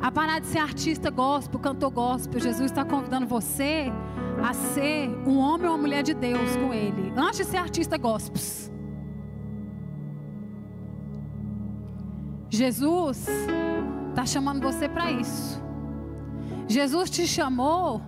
A 0.00 0.10
parar 0.10 0.38
de 0.38 0.46
ser 0.46 0.60
artista 0.60 1.10
gospel, 1.10 1.60
cantor 1.60 1.90
gospel. 1.90 2.40
Jesus 2.40 2.70
está 2.70 2.86
convidando 2.86 3.26
você 3.26 3.92
a 4.42 4.54
ser 4.54 5.10
um 5.26 5.36
homem 5.36 5.66
ou 5.66 5.74
uma 5.74 5.82
mulher 5.82 6.02
de 6.02 6.14
Deus 6.14 6.56
com 6.56 6.72
Ele. 6.72 7.12
Antes 7.14 7.40
de 7.40 7.44
ser 7.44 7.58
artista 7.58 7.98
gospel. 7.98 8.40
Jesus 12.48 13.26
está 14.12 14.26
chamando 14.26 14.62
você 14.62 14.88
para 14.88 15.10
isso. 15.10 15.60
Jesus 16.68 17.10
te 17.10 17.26
chamou, 17.26 18.00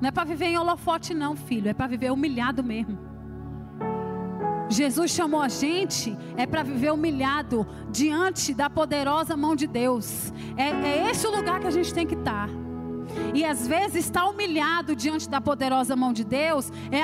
não 0.00 0.08
é 0.08 0.12
para 0.12 0.24
viver 0.24 0.46
em 0.46 0.58
holofote, 0.58 1.12
não, 1.12 1.34
filho, 1.34 1.68
é 1.68 1.74
para 1.74 1.86
viver 1.86 2.12
humilhado 2.12 2.62
mesmo. 2.62 2.98
Jesus 4.68 5.12
chamou 5.12 5.40
a 5.40 5.48
gente 5.48 6.16
é 6.36 6.44
para 6.44 6.62
viver 6.62 6.92
humilhado 6.92 7.66
diante 7.90 8.52
da 8.52 8.68
poderosa 8.68 9.36
mão 9.36 9.54
de 9.54 9.66
Deus. 9.66 10.32
É, 10.56 10.70
é 10.70 11.10
esse 11.10 11.26
o 11.26 11.34
lugar 11.34 11.60
que 11.60 11.66
a 11.66 11.70
gente 11.70 11.94
tem 11.94 12.06
que 12.06 12.14
estar. 12.14 12.48
E 13.34 13.44
às 13.44 13.66
vezes 13.66 14.06
estar 14.06 14.26
humilhado 14.26 14.94
diante 14.94 15.28
da 15.28 15.40
poderosa 15.40 15.94
mão 15.96 16.12
de 16.12 16.24
Deus 16.24 16.70
é, 16.90 16.98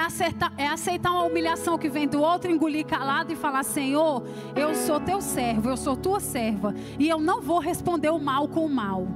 é 0.63 0.67
aceitar 0.67 1.11
uma 1.11 1.25
humilhação 1.25 1.79
que 1.79 1.89
vem 1.89 2.07
do 2.09 2.21
outro, 2.21 2.51
engolir 2.51 2.87
calado 2.87 3.33
e 3.33 3.37
falar: 3.37 3.63
Senhor, 3.63 4.25
eu 4.55 4.75
sou 4.75 5.01
teu 5.01 5.21
servo, 5.21 5.69
eu 5.69 5.77
sou 5.77 5.97
tua 5.97 6.21
serva, 6.21 6.75
e 6.99 7.09
eu 7.09 7.21
não 7.21 7.41
vou 7.41 7.59
responder 7.59 8.11
o 8.11 8.19
mal 8.19 8.49
com 8.49 8.65
o 8.67 8.71
mal. 8.71 9.07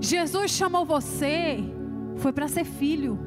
Jesus 0.00 0.50
chamou 0.50 0.84
você, 0.84 1.64
foi 2.16 2.32
para 2.32 2.48
ser 2.48 2.64
filho. 2.64 3.18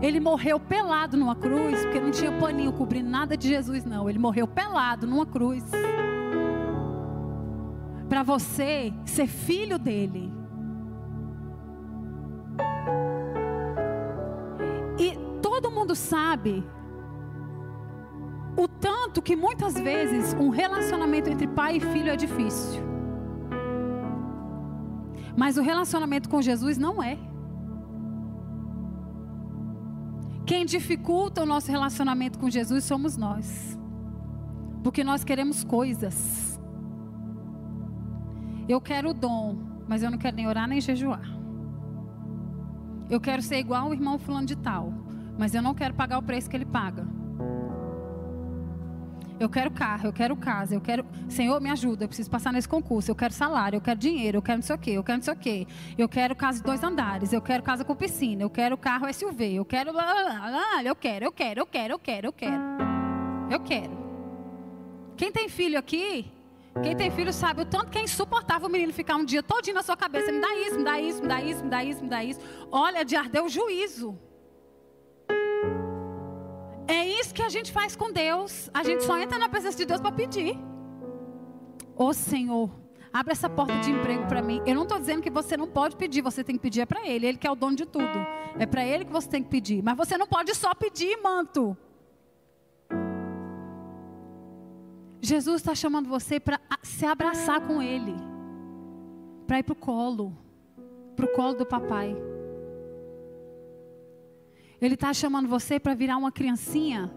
Ele 0.00 0.20
morreu 0.20 0.60
pelado 0.60 1.16
numa 1.16 1.34
cruz, 1.34 1.80
porque 1.82 2.00
não 2.00 2.10
tinha 2.10 2.30
paninho 2.32 2.72
cobrindo 2.72 3.10
nada 3.10 3.36
de 3.36 3.48
Jesus, 3.48 3.84
não. 3.84 4.08
Ele 4.08 4.18
morreu 4.18 4.46
pelado 4.46 5.06
numa 5.06 5.26
cruz 5.26 5.64
para 8.08 8.22
você 8.22 8.92
ser 9.04 9.26
filho 9.26 9.78
dele. 9.78 10.32
E 14.98 15.16
todo 15.42 15.70
mundo 15.70 15.94
sabe 15.94 16.64
o 18.56 18.66
tanto 18.66 19.22
que 19.22 19.36
muitas 19.36 19.74
vezes 19.74 20.34
um 20.34 20.48
relacionamento 20.48 21.30
entre 21.30 21.46
pai 21.46 21.76
e 21.76 21.80
filho 21.80 22.10
é 22.10 22.16
difícil. 22.16 22.82
Mas 25.36 25.56
o 25.56 25.62
relacionamento 25.62 26.28
com 26.28 26.42
Jesus 26.42 26.76
não 26.76 27.00
é. 27.00 27.16
Quem 30.44 30.64
dificulta 30.64 31.42
o 31.42 31.46
nosso 31.46 31.70
relacionamento 31.70 32.38
com 32.38 32.50
Jesus 32.50 32.82
somos 32.82 33.16
nós. 33.16 33.78
Porque 34.82 35.04
nós 35.04 35.22
queremos 35.22 35.62
coisas. 35.62 36.57
Eu 38.68 38.80
quero 38.80 39.10
o 39.10 39.14
dom, 39.14 39.56
mas 39.88 40.02
eu 40.02 40.10
não 40.10 40.18
quero 40.18 40.36
nem 40.36 40.46
orar 40.46 40.68
nem 40.68 40.80
jejuar. 40.80 41.24
Eu 43.08 43.18
quero 43.18 43.40
ser 43.40 43.58
igual 43.58 43.88
o 43.88 43.94
irmão 43.94 44.18
fulano 44.18 44.46
de 44.46 44.56
tal, 44.56 44.92
mas 45.38 45.54
eu 45.54 45.62
não 45.62 45.74
quero 45.74 45.94
pagar 45.94 46.18
o 46.18 46.22
preço 46.22 46.50
que 46.50 46.56
ele 46.56 46.66
paga. 46.66 47.06
Eu 49.40 49.48
quero 49.48 49.70
carro, 49.70 50.08
eu 50.08 50.12
quero 50.12 50.36
casa, 50.36 50.74
eu 50.74 50.80
quero. 50.80 51.06
Senhor, 51.28 51.60
me 51.60 51.70
ajuda, 51.70 52.04
eu 52.04 52.08
preciso 52.08 52.28
passar 52.28 52.52
nesse 52.52 52.68
concurso. 52.68 53.10
Eu 53.10 53.14
quero 53.14 53.32
salário, 53.32 53.76
eu 53.76 53.80
quero 53.80 53.98
dinheiro, 53.98 54.38
eu 54.38 54.42
quero 54.42 54.58
não 54.58 54.62
sei 54.62 54.74
o 54.74 54.78
quê, 54.78 54.90
eu 54.90 55.04
quero 55.04 55.18
não 55.18 55.24
sei 55.24 55.32
o 55.32 55.36
quê. 55.36 55.66
Eu 55.96 56.08
quero 56.08 56.34
casa 56.34 56.58
de 56.58 56.64
dois 56.64 56.82
andares, 56.82 57.32
eu 57.32 57.40
quero 57.40 57.62
casa 57.62 57.84
com 57.84 57.94
piscina, 57.94 58.42
eu 58.42 58.50
quero 58.50 58.76
carro 58.76 59.12
SUV, 59.14 59.54
eu 59.54 59.64
quero. 59.64 59.90
Eu 60.84 60.96
quero, 60.96 61.24
eu 61.24 61.32
quero, 61.32 61.60
eu 61.60 61.66
quero, 61.66 61.92
eu 61.92 61.98
quero, 61.98 62.26
eu 62.26 62.32
quero. 62.32 62.62
Eu 63.50 63.60
quero. 63.60 63.96
Quem 65.16 65.30
tem 65.32 65.48
filho 65.48 65.78
aqui, 65.78 66.30
quem 66.82 66.96
tem 66.96 67.10
filho 67.10 67.32
sabe 67.32 67.62
o 67.62 67.64
tanto 67.64 67.90
que 67.90 67.98
é 67.98 68.02
insuportável 68.02 68.68
o 68.68 68.70
menino 68.70 68.92
ficar 68.92 69.16
um 69.16 69.24
dia 69.24 69.42
todinho 69.42 69.74
na 69.74 69.82
sua 69.82 69.96
cabeça. 69.96 70.30
Me 70.30 70.40
dá 70.40 70.54
isso, 70.56 70.78
me 70.78 70.84
dá 70.84 71.00
isso, 71.00 71.22
me 71.22 71.28
dá 71.28 71.42
isso, 71.42 71.64
me 71.64 71.70
dá 71.70 71.84
isso, 71.84 72.02
me 72.04 72.08
dá 72.08 72.24
isso. 72.24 72.40
Olha, 72.70 73.04
de 73.04 73.16
arder 73.16 73.42
o 73.42 73.48
juízo. 73.48 74.18
É 76.86 77.06
isso 77.06 77.34
que 77.34 77.42
a 77.42 77.48
gente 77.48 77.70
faz 77.70 77.94
com 77.94 78.10
Deus. 78.10 78.70
A 78.72 78.82
gente 78.82 79.04
só 79.04 79.18
entra 79.18 79.38
na 79.38 79.48
presença 79.48 79.76
de 79.76 79.84
Deus 79.84 80.00
para 80.00 80.12
pedir. 80.12 80.58
Ô 81.94 82.06
oh, 82.06 82.14
Senhor, 82.14 82.70
abre 83.12 83.32
essa 83.32 83.50
porta 83.50 83.78
de 83.80 83.90
emprego 83.90 84.26
para 84.26 84.40
mim. 84.40 84.62
Eu 84.64 84.74
não 84.74 84.84
estou 84.84 84.98
dizendo 84.98 85.20
que 85.20 85.30
você 85.30 85.56
não 85.56 85.68
pode 85.68 85.96
pedir, 85.96 86.22
você 86.22 86.44
tem 86.44 86.56
que 86.56 86.62
pedir 86.62 86.82
é 86.82 86.86
para 86.86 87.06
Ele. 87.06 87.26
Ele 87.26 87.38
que 87.38 87.46
é 87.46 87.50
o 87.50 87.56
dono 87.56 87.76
de 87.76 87.84
tudo. 87.84 88.26
É 88.58 88.66
para 88.66 88.84
Ele 88.84 89.04
que 89.04 89.12
você 89.12 89.28
tem 89.28 89.42
que 89.42 89.50
pedir. 89.50 89.82
Mas 89.82 89.96
você 89.96 90.16
não 90.16 90.26
pode 90.26 90.54
só 90.54 90.74
pedir, 90.74 91.20
manto. 91.22 91.76
Jesus 95.28 95.60
está 95.60 95.74
chamando 95.74 96.08
você 96.08 96.40
para 96.40 96.58
se 96.82 97.04
abraçar 97.04 97.60
com 97.60 97.82
Ele, 97.82 98.14
para 99.46 99.58
ir 99.58 99.62
para 99.62 99.74
o 99.74 99.76
colo, 99.76 100.34
para 101.14 101.26
o 101.26 101.32
colo 101.32 101.52
do 101.52 101.66
papai. 101.66 102.16
Ele 104.80 104.94
está 104.94 105.12
chamando 105.12 105.46
você 105.46 105.78
para 105.78 105.92
virar 105.92 106.16
uma 106.16 106.32
criancinha 106.32 107.12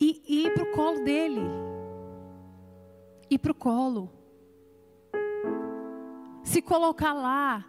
e, 0.00 0.22
e 0.28 0.46
ir 0.46 0.54
para 0.54 0.62
o 0.62 0.72
colo 0.72 1.02
dele. 1.02 1.40
Ir 3.28 3.38
para 3.38 3.50
o 3.50 3.54
colo. 3.54 4.12
Se 6.44 6.62
colocar 6.62 7.12
lá, 7.14 7.64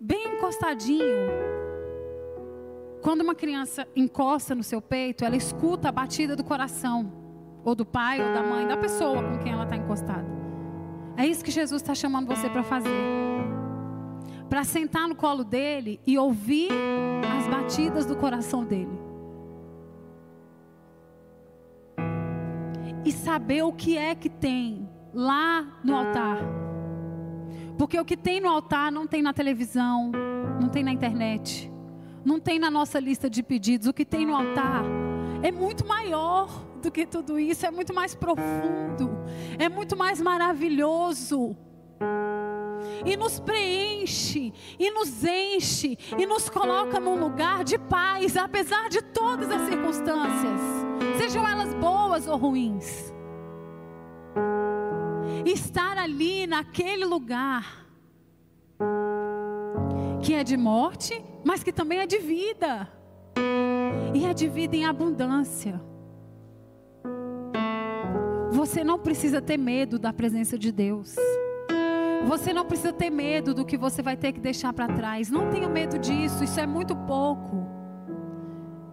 bem 0.00 0.36
encostadinho. 0.36 1.28
Quando 3.02 3.20
uma 3.20 3.34
criança 3.34 3.86
encosta 3.94 4.54
no 4.54 4.62
seu 4.62 4.80
peito, 4.80 5.26
ela 5.26 5.36
escuta 5.36 5.90
a 5.90 5.92
batida 5.92 6.34
do 6.34 6.42
coração, 6.42 7.23
ou 7.64 7.74
do 7.74 7.86
pai, 7.86 8.20
ou 8.20 8.32
da 8.32 8.42
mãe, 8.42 8.66
da 8.66 8.76
pessoa 8.76 9.22
com 9.22 9.38
quem 9.38 9.52
ela 9.52 9.64
está 9.64 9.76
encostada. 9.76 10.26
É 11.16 11.26
isso 11.26 11.44
que 11.44 11.50
Jesus 11.50 11.80
está 11.80 11.94
chamando 11.94 12.26
você 12.26 12.48
para 12.48 12.62
fazer 12.62 12.90
para 14.48 14.62
sentar 14.62 15.08
no 15.08 15.16
colo 15.16 15.42
dele 15.42 16.00
e 16.06 16.16
ouvir 16.16 16.70
as 17.36 17.48
batidas 17.48 18.06
do 18.06 18.14
coração 18.14 18.64
dele. 18.64 18.96
E 23.04 23.10
saber 23.10 23.62
o 23.62 23.72
que 23.72 23.98
é 23.98 24.14
que 24.14 24.28
tem 24.28 24.88
lá 25.12 25.80
no 25.82 25.96
altar. 25.96 26.38
Porque 27.76 27.98
o 27.98 28.04
que 28.04 28.16
tem 28.16 28.40
no 28.40 28.48
altar 28.48 28.92
não 28.92 29.08
tem 29.08 29.22
na 29.22 29.32
televisão, 29.32 30.12
não 30.60 30.68
tem 30.68 30.84
na 30.84 30.92
internet, 30.92 31.68
não 32.24 32.38
tem 32.38 32.58
na 32.58 32.70
nossa 32.70 33.00
lista 33.00 33.28
de 33.28 33.42
pedidos. 33.42 33.88
O 33.88 33.92
que 33.92 34.04
tem 34.04 34.24
no 34.24 34.36
altar 34.36 34.84
é 35.42 35.50
muito 35.50 35.84
maior 35.84 36.48
do 36.84 36.90
que 36.90 37.06
tudo 37.06 37.38
isso, 37.38 37.66
é 37.66 37.70
muito 37.70 37.92
mais 37.94 38.14
profundo, 38.14 39.10
é 39.58 39.68
muito 39.68 39.96
mais 39.96 40.20
maravilhoso 40.20 41.56
e 43.04 43.16
nos 43.16 43.40
preenche, 43.40 44.52
e 44.78 44.90
nos 44.90 45.24
enche, 45.24 45.98
e 46.18 46.26
nos 46.26 46.48
coloca 46.48 47.00
num 47.00 47.18
lugar 47.18 47.64
de 47.64 47.78
paz, 47.78 48.36
apesar 48.36 48.88
de 48.88 49.02
todas 49.02 49.50
as 49.50 49.62
circunstâncias, 49.62 50.60
sejam 51.18 51.46
elas 51.46 51.74
boas 51.74 52.26
ou 52.26 52.36
ruins. 52.36 53.12
Estar 55.44 55.98
ali 55.98 56.46
naquele 56.46 57.04
lugar 57.04 57.86
que 60.22 60.34
é 60.34 60.42
de 60.42 60.56
morte, 60.56 61.22
mas 61.44 61.62
que 61.62 61.72
também 61.72 61.98
é 62.00 62.06
de 62.06 62.18
vida, 62.18 62.90
e 64.14 64.24
é 64.24 64.32
de 64.32 64.48
vida 64.48 64.76
em 64.76 64.86
abundância. 64.86 65.93
Você 68.64 68.82
não 68.82 68.98
precisa 68.98 69.42
ter 69.42 69.58
medo 69.58 69.98
da 69.98 70.10
presença 70.10 70.56
de 70.56 70.72
Deus. 70.72 71.16
Você 72.26 72.50
não 72.50 72.64
precisa 72.64 72.94
ter 72.94 73.10
medo 73.10 73.52
do 73.52 73.62
que 73.62 73.76
você 73.76 74.00
vai 74.00 74.16
ter 74.16 74.32
que 74.32 74.40
deixar 74.40 74.72
para 74.72 74.88
trás. 74.88 75.30
Não 75.30 75.50
tenha 75.50 75.68
medo 75.68 75.98
disso, 75.98 76.42
isso 76.42 76.58
é 76.58 76.66
muito 76.66 76.96
pouco. 76.96 77.66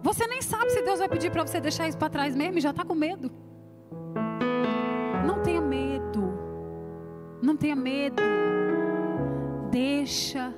Você 0.02 0.26
nem 0.26 0.42
sabe 0.42 0.68
se 0.72 0.82
Deus 0.82 0.98
vai 0.98 1.08
pedir 1.08 1.30
para 1.30 1.46
você 1.46 1.58
deixar 1.58 1.88
isso 1.88 1.96
para 1.96 2.10
trás 2.10 2.36
mesmo 2.36 2.58
e 2.58 2.60
já 2.60 2.68
está 2.68 2.84
com 2.84 2.94
medo. 2.94 3.32
Não 5.26 5.40
tenha 5.42 5.62
medo. 5.62 6.22
Não 7.40 7.56
tenha 7.56 7.74
medo. 7.74 8.22
Deixa 9.70 10.52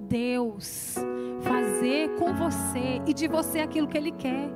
Deus 0.00 0.94
fazer 1.40 2.10
com 2.18 2.34
você 2.34 3.00
e 3.06 3.14
de 3.14 3.28
você 3.28 3.60
aquilo 3.60 3.88
que 3.88 3.96
Ele 3.96 4.12
quer. 4.12 4.50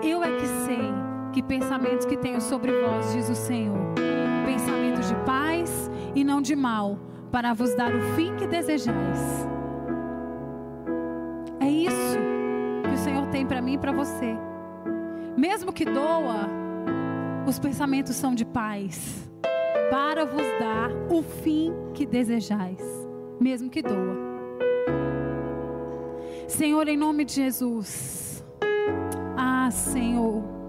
Eu 0.00 0.22
é 0.22 0.30
que 0.36 0.46
sei 0.46 1.09
que 1.32 1.42
pensamentos 1.42 2.06
que 2.06 2.16
tenho 2.16 2.40
sobre 2.40 2.72
vós, 2.72 3.12
diz 3.12 3.28
o 3.28 3.34
Senhor, 3.34 3.78
pensamentos 4.44 5.08
de 5.08 5.14
paz 5.24 5.90
e 6.14 6.24
não 6.24 6.42
de 6.42 6.56
mal, 6.56 6.98
para 7.30 7.54
vos 7.54 7.74
dar 7.74 7.94
o 7.94 8.00
fim 8.14 8.34
que 8.36 8.46
desejais. 8.46 9.46
É 11.60 11.68
isso 11.68 12.18
que 12.84 12.94
o 12.94 12.98
Senhor 12.98 13.26
tem 13.28 13.46
para 13.46 13.60
mim 13.60 13.74
e 13.74 13.78
para 13.78 13.92
você. 13.92 14.36
Mesmo 15.36 15.72
que 15.72 15.84
doa, 15.84 16.48
os 17.46 17.58
pensamentos 17.58 18.16
são 18.16 18.34
de 18.34 18.44
paz, 18.44 19.30
para 19.90 20.24
vos 20.24 20.46
dar 20.58 20.90
o 21.08 21.22
fim 21.22 21.72
que 21.94 22.04
desejais, 22.04 22.82
mesmo 23.40 23.70
que 23.70 23.82
doa. 23.82 24.30
Senhor, 26.48 26.88
em 26.88 26.96
nome 26.96 27.24
de 27.24 27.34
Jesus. 27.34 28.44
Ah, 29.36 29.70
Senhor. 29.70 30.59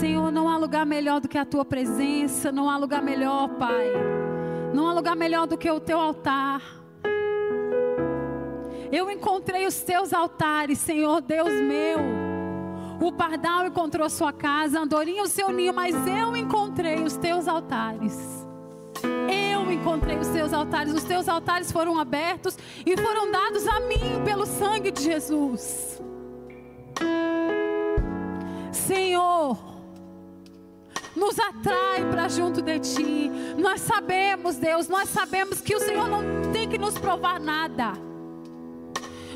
Senhor, 0.00 0.30
não 0.30 0.48
há 0.48 0.56
lugar 0.56 0.86
melhor 0.86 1.20
do 1.20 1.28
que 1.28 1.38
a 1.38 1.44
tua 1.44 1.64
presença, 1.64 2.50
não 2.52 2.68
há 2.70 2.76
lugar 2.76 3.02
melhor, 3.02 3.48
Pai. 3.50 3.92
Não 4.72 4.88
há 4.88 4.92
lugar 4.92 5.16
melhor 5.16 5.46
do 5.46 5.56
que 5.56 5.70
o 5.70 5.80
teu 5.80 6.00
altar. 6.00 6.62
Eu 8.90 9.10
encontrei 9.10 9.66
os 9.66 9.80
teus 9.82 10.12
altares, 10.12 10.78
Senhor 10.78 11.20
Deus 11.20 11.52
meu. 11.52 11.98
O 13.00 13.10
pardal 13.10 13.66
encontrou 13.66 14.08
sua 14.08 14.32
casa, 14.32 14.78
a 14.78 14.82
andorinha 14.82 15.22
o 15.22 15.28
seu 15.28 15.50
ninho, 15.50 15.74
mas 15.74 15.94
eu 16.06 16.36
encontrei 16.36 17.02
os 17.02 17.16
teus 17.16 17.48
altares. 17.48 18.46
Eu 19.28 19.72
encontrei 19.72 20.18
os 20.18 20.28
teus 20.28 20.52
altares. 20.52 20.92
Os 20.94 21.02
teus 21.02 21.28
altares 21.28 21.72
foram 21.72 21.98
abertos 21.98 22.56
e 22.86 22.96
foram 22.96 23.30
dados 23.30 23.66
a 23.66 23.80
mim 23.80 24.22
pelo 24.24 24.46
sangue 24.46 24.90
de 24.90 25.02
Jesus. 25.02 25.91
Nos 31.22 31.38
atrai 31.38 32.04
para 32.10 32.28
junto 32.28 32.60
de 32.60 32.80
Ti. 32.80 33.30
Nós 33.56 33.80
sabemos, 33.80 34.56
Deus, 34.56 34.88
nós 34.88 35.08
sabemos 35.08 35.60
que 35.60 35.76
o 35.76 35.78
Senhor 35.78 36.08
não 36.08 36.50
tem 36.52 36.68
que 36.68 36.76
nos 36.76 36.98
provar 36.98 37.38
nada. 37.38 37.92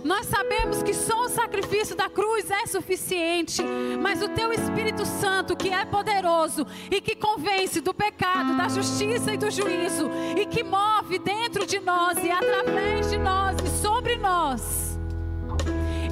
Nós 0.02 0.26
sabemos 0.26 0.82
que 0.82 0.92
só 0.92 1.24
o 1.24 1.28
sacrifício 1.28 1.96
da 1.96 2.08
cruz 2.08 2.50
é 2.50 2.66
suficiente, 2.66 3.62
mas 4.00 4.20
o 4.20 4.28
Teu 4.28 4.52
Espírito 4.52 5.06
Santo, 5.06 5.56
que 5.56 5.68
é 5.68 5.84
poderoso 5.84 6.66
e 6.90 7.00
que 7.00 7.14
convence 7.14 7.80
do 7.80 7.94
pecado, 7.94 8.56
da 8.56 8.68
justiça 8.68 9.32
e 9.32 9.36
do 9.36 9.50
juízo, 9.50 10.10
e 10.36 10.44
que 10.46 10.64
move 10.64 11.18
dentro 11.20 11.66
de 11.66 11.78
nós 11.78 12.22
e 12.22 12.30
através 12.30 13.10
de 13.10 13.18
nós 13.18 13.56
e 13.64 13.68
sobre 13.80 14.16
nós, 14.16 14.98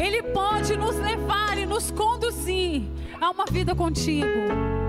Ele 0.00 0.22
pode 0.22 0.76
nos 0.76 0.96
levar 0.96 1.58
e 1.58 1.66
nos 1.66 1.90
conduzir 1.90 2.82
a 3.20 3.30
uma 3.30 3.44
vida 3.44 3.74
contigo. 3.74 4.83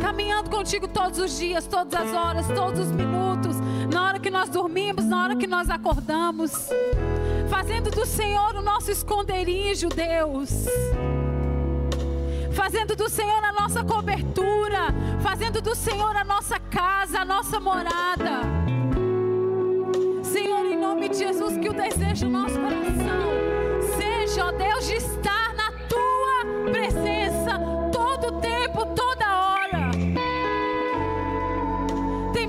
Caminhando 0.00 0.50
contigo 0.50 0.86
todos 0.86 1.18
os 1.18 1.36
dias, 1.36 1.66
todas 1.66 1.94
as 1.94 2.14
horas, 2.14 2.46
todos 2.48 2.80
os 2.80 2.90
minutos, 2.92 3.56
na 3.92 4.06
hora 4.06 4.18
que 4.18 4.30
nós 4.30 4.48
dormimos, 4.48 5.04
na 5.04 5.24
hora 5.24 5.36
que 5.36 5.46
nós 5.46 5.68
acordamos. 5.68 6.68
Fazendo 7.48 7.90
do 7.90 8.06
Senhor 8.06 8.54
o 8.56 8.62
nosso 8.62 8.90
esconderijo, 8.90 9.88
Deus. 9.88 10.66
Fazendo 12.52 12.94
do 12.96 13.08
Senhor 13.08 13.42
a 13.44 13.52
nossa 13.52 13.82
cobertura, 13.84 14.94
fazendo 15.20 15.60
do 15.60 15.74
Senhor 15.74 16.14
a 16.16 16.24
nossa 16.24 16.58
casa, 16.58 17.20
a 17.20 17.24
nossa 17.24 17.58
morada. 17.60 18.42
Senhor, 20.22 20.66
em 20.66 20.78
nome 20.78 21.08
de 21.08 21.18
Jesus, 21.18 21.56
que 21.56 21.68
o 21.68 21.72
desejo 21.72 22.26
do 22.26 22.32
nosso 22.32 22.54
coração 22.54 23.18
seja, 23.96 24.44
ó 24.46 24.52
Deus, 24.52 24.86
de 24.86 24.94
estar 24.94 25.54
na 25.54 25.72
tua 25.88 26.70
presença 26.70 27.58
todo 27.92 28.40
tempo, 28.40 28.84
toda 28.94 29.07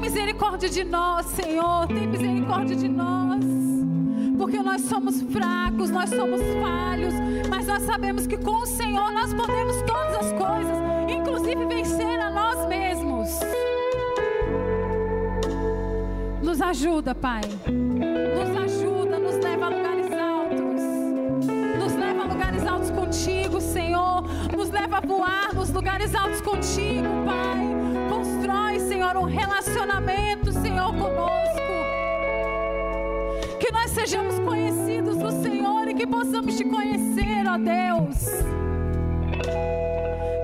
misericórdia 0.10 0.68
de 0.70 0.84
nós, 0.84 1.28
Senhor. 1.28 1.88
Tem 1.88 2.08
misericórdia 2.08 2.76
de 2.76 2.88
nós. 2.88 3.46
Porque 4.38 4.58
nós 4.58 4.82
somos 4.82 5.22
fracos, 5.22 5.92
nós 5.92 6.10
somos 6.10 6.42
falhos, 6.62 7.14
mas 7.48 7.68
nós 7.68 7.84
sabemos 7.84 8.26
que 8.26 8.38
com 8.38 8.64
o 8.64 8.66
Senhor 8.66 9.12
nós 9.12 9.34
podemos 9.34 9.76
todas 9.84 10.16
as 10.16 10.32
coisas, 10.32 10.78
inclusive 11.10 11.66
vencer 11.66 12.20
a 12.20 12.32
nós 12.32 12.68
mesmos. 12.68 13.30
Nos 16.42 16.60
ajuda, 16.60 17.14
Pai. 17.14 17.42
Nos 17.68 18.64
ajuda, 18.64 19.20
nos 19.20 19.36
leva 19.36 19.66
a 19.66 19.70
lugares 19.70 20.12
altos. 20.12 20.82
Nos 21.78 21.96
leva 21.96 22.24
a 22.24 22.26
lugares 22.26 22.66
altos 22.66 22.90
contigo, 22.90 23.62
Senhor. 23.62 24.24
Nos 24.58 24.70
leva 24.70 24.98
a 24.98 25.02
voar 25.02 25.54
nos 25.54 25.70
lugares 25.70 26.16
altos 26.16 26.42
contigo, 26.42 27.08
Pai. 27.26 27.79
Relacionamento, 29.30 30.52
Senhor, 30.52 30.94
conosco. 30.94 31.60
Que 33.60 33.72
nós 33.72 33.92
sejamos 33.92 34.40
conhecidos 34.40 35.18
do 35.18 35.32
Senhor 35.42 35.88
e 35.88 35.94
que 35.94 36.08
possamos 36.08 36.58
te 36.58 36.64
conhecer, 36.64 37.46
ó 37.48 37.58
Deus. 37.58 38.44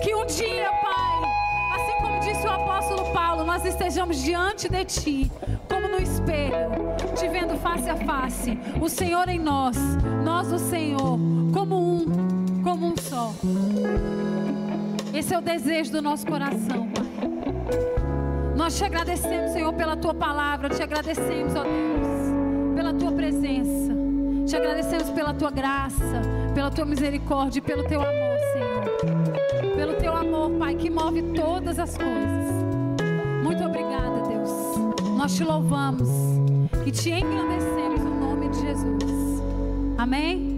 Que 0.04 0.16
um 0.16 0.26
dia, 0.26 0.70
Pai, 0.82 1.76
assim 1.76 1.98
como 2.02 2.20
disse 2.20 2.46
o 2.46 2.52
apóstolo 2.52 3.12
Paulo, 3.12 3.44
nós 3.44 3.66
estejamos 3.66 4.22
diante 4.22 4.70
de 4.70 4.86
Ti 4.86 5.32
como 5.68 5.88
no 5.88 6.00
espelho, 6.00 6.70
te 7.16 7.28
vendo 7.28 7.58
face 7.58 7.90
a 7.90 7.96
face, 7.98 8.58
o 8.82 8.88
Senhor 8.88 9.28
em 9.28 9.40
nós, 9.40 9.78
nós 10.24 10.52
o 10.52 10.60
Senhor, 10.60 11.18
como 11.54 11.76
um, 11.76 12.62
como 12.64 12.88
um 12.88 12.96
só. 12.98 13.34
Esse 15.14 15.34
é 15.34 15.38
o 15.38 15.42
desejo 15.42 15.92
do 15.92 16.02
nosso 16.02 16.26
coração. 16.26 16.95
Nós 18.56 18.78
te 18.78 18.84
agradecemos, 18.84 19.52
Senhor, 19.52 19.74
pela 19.74 19.96
tua 19.96 20.14
palavra, 20.14 20.70
te 20.70 20.82
agradecemos, 20.82 21.56
ó 21.56 21.64
Deus, 21.64 22.76
pela 22.76 22.94
tua 22.94 23.12
presença, 23.12 23.94
te 24.48 24.56
agradecemos 24.56 25.10
pela 25.10 25.34
tua 25.34 25.52
graça, 25.52 26.22
pela 26.54 26.72
tua 26.72 26.86
misericórdia 26.86 27.60
e 27.60 27.62
pelo 27.62 27.84
teu 27.84 28.02
amor, 28.02 28.38
Senhor. 28.54 29.76
Pelo 29.76 29.94
teu 29.96 30.16
amor, 30.16 30.52
Pai, 30.52 30.76
que 30.76 30.90
move 30.90 31.22
todas 31.34 31.78
as 31.78 31.98
coisas. 31.98 32.46
Muito 33.44 33.64
obrigada, 33.64 34.16
nós 35.26 35.36
te 35.36 35.44
louvamos 35.44 36.08
e 36.86 36.92
te 36.92 37.10
engrandecemos 37.10 38.00
no 38.00 38.20
nome 38.20 38.50
de 38.50 38.62
Jesus. 38.62 39.42
Amém? 39.98 40.55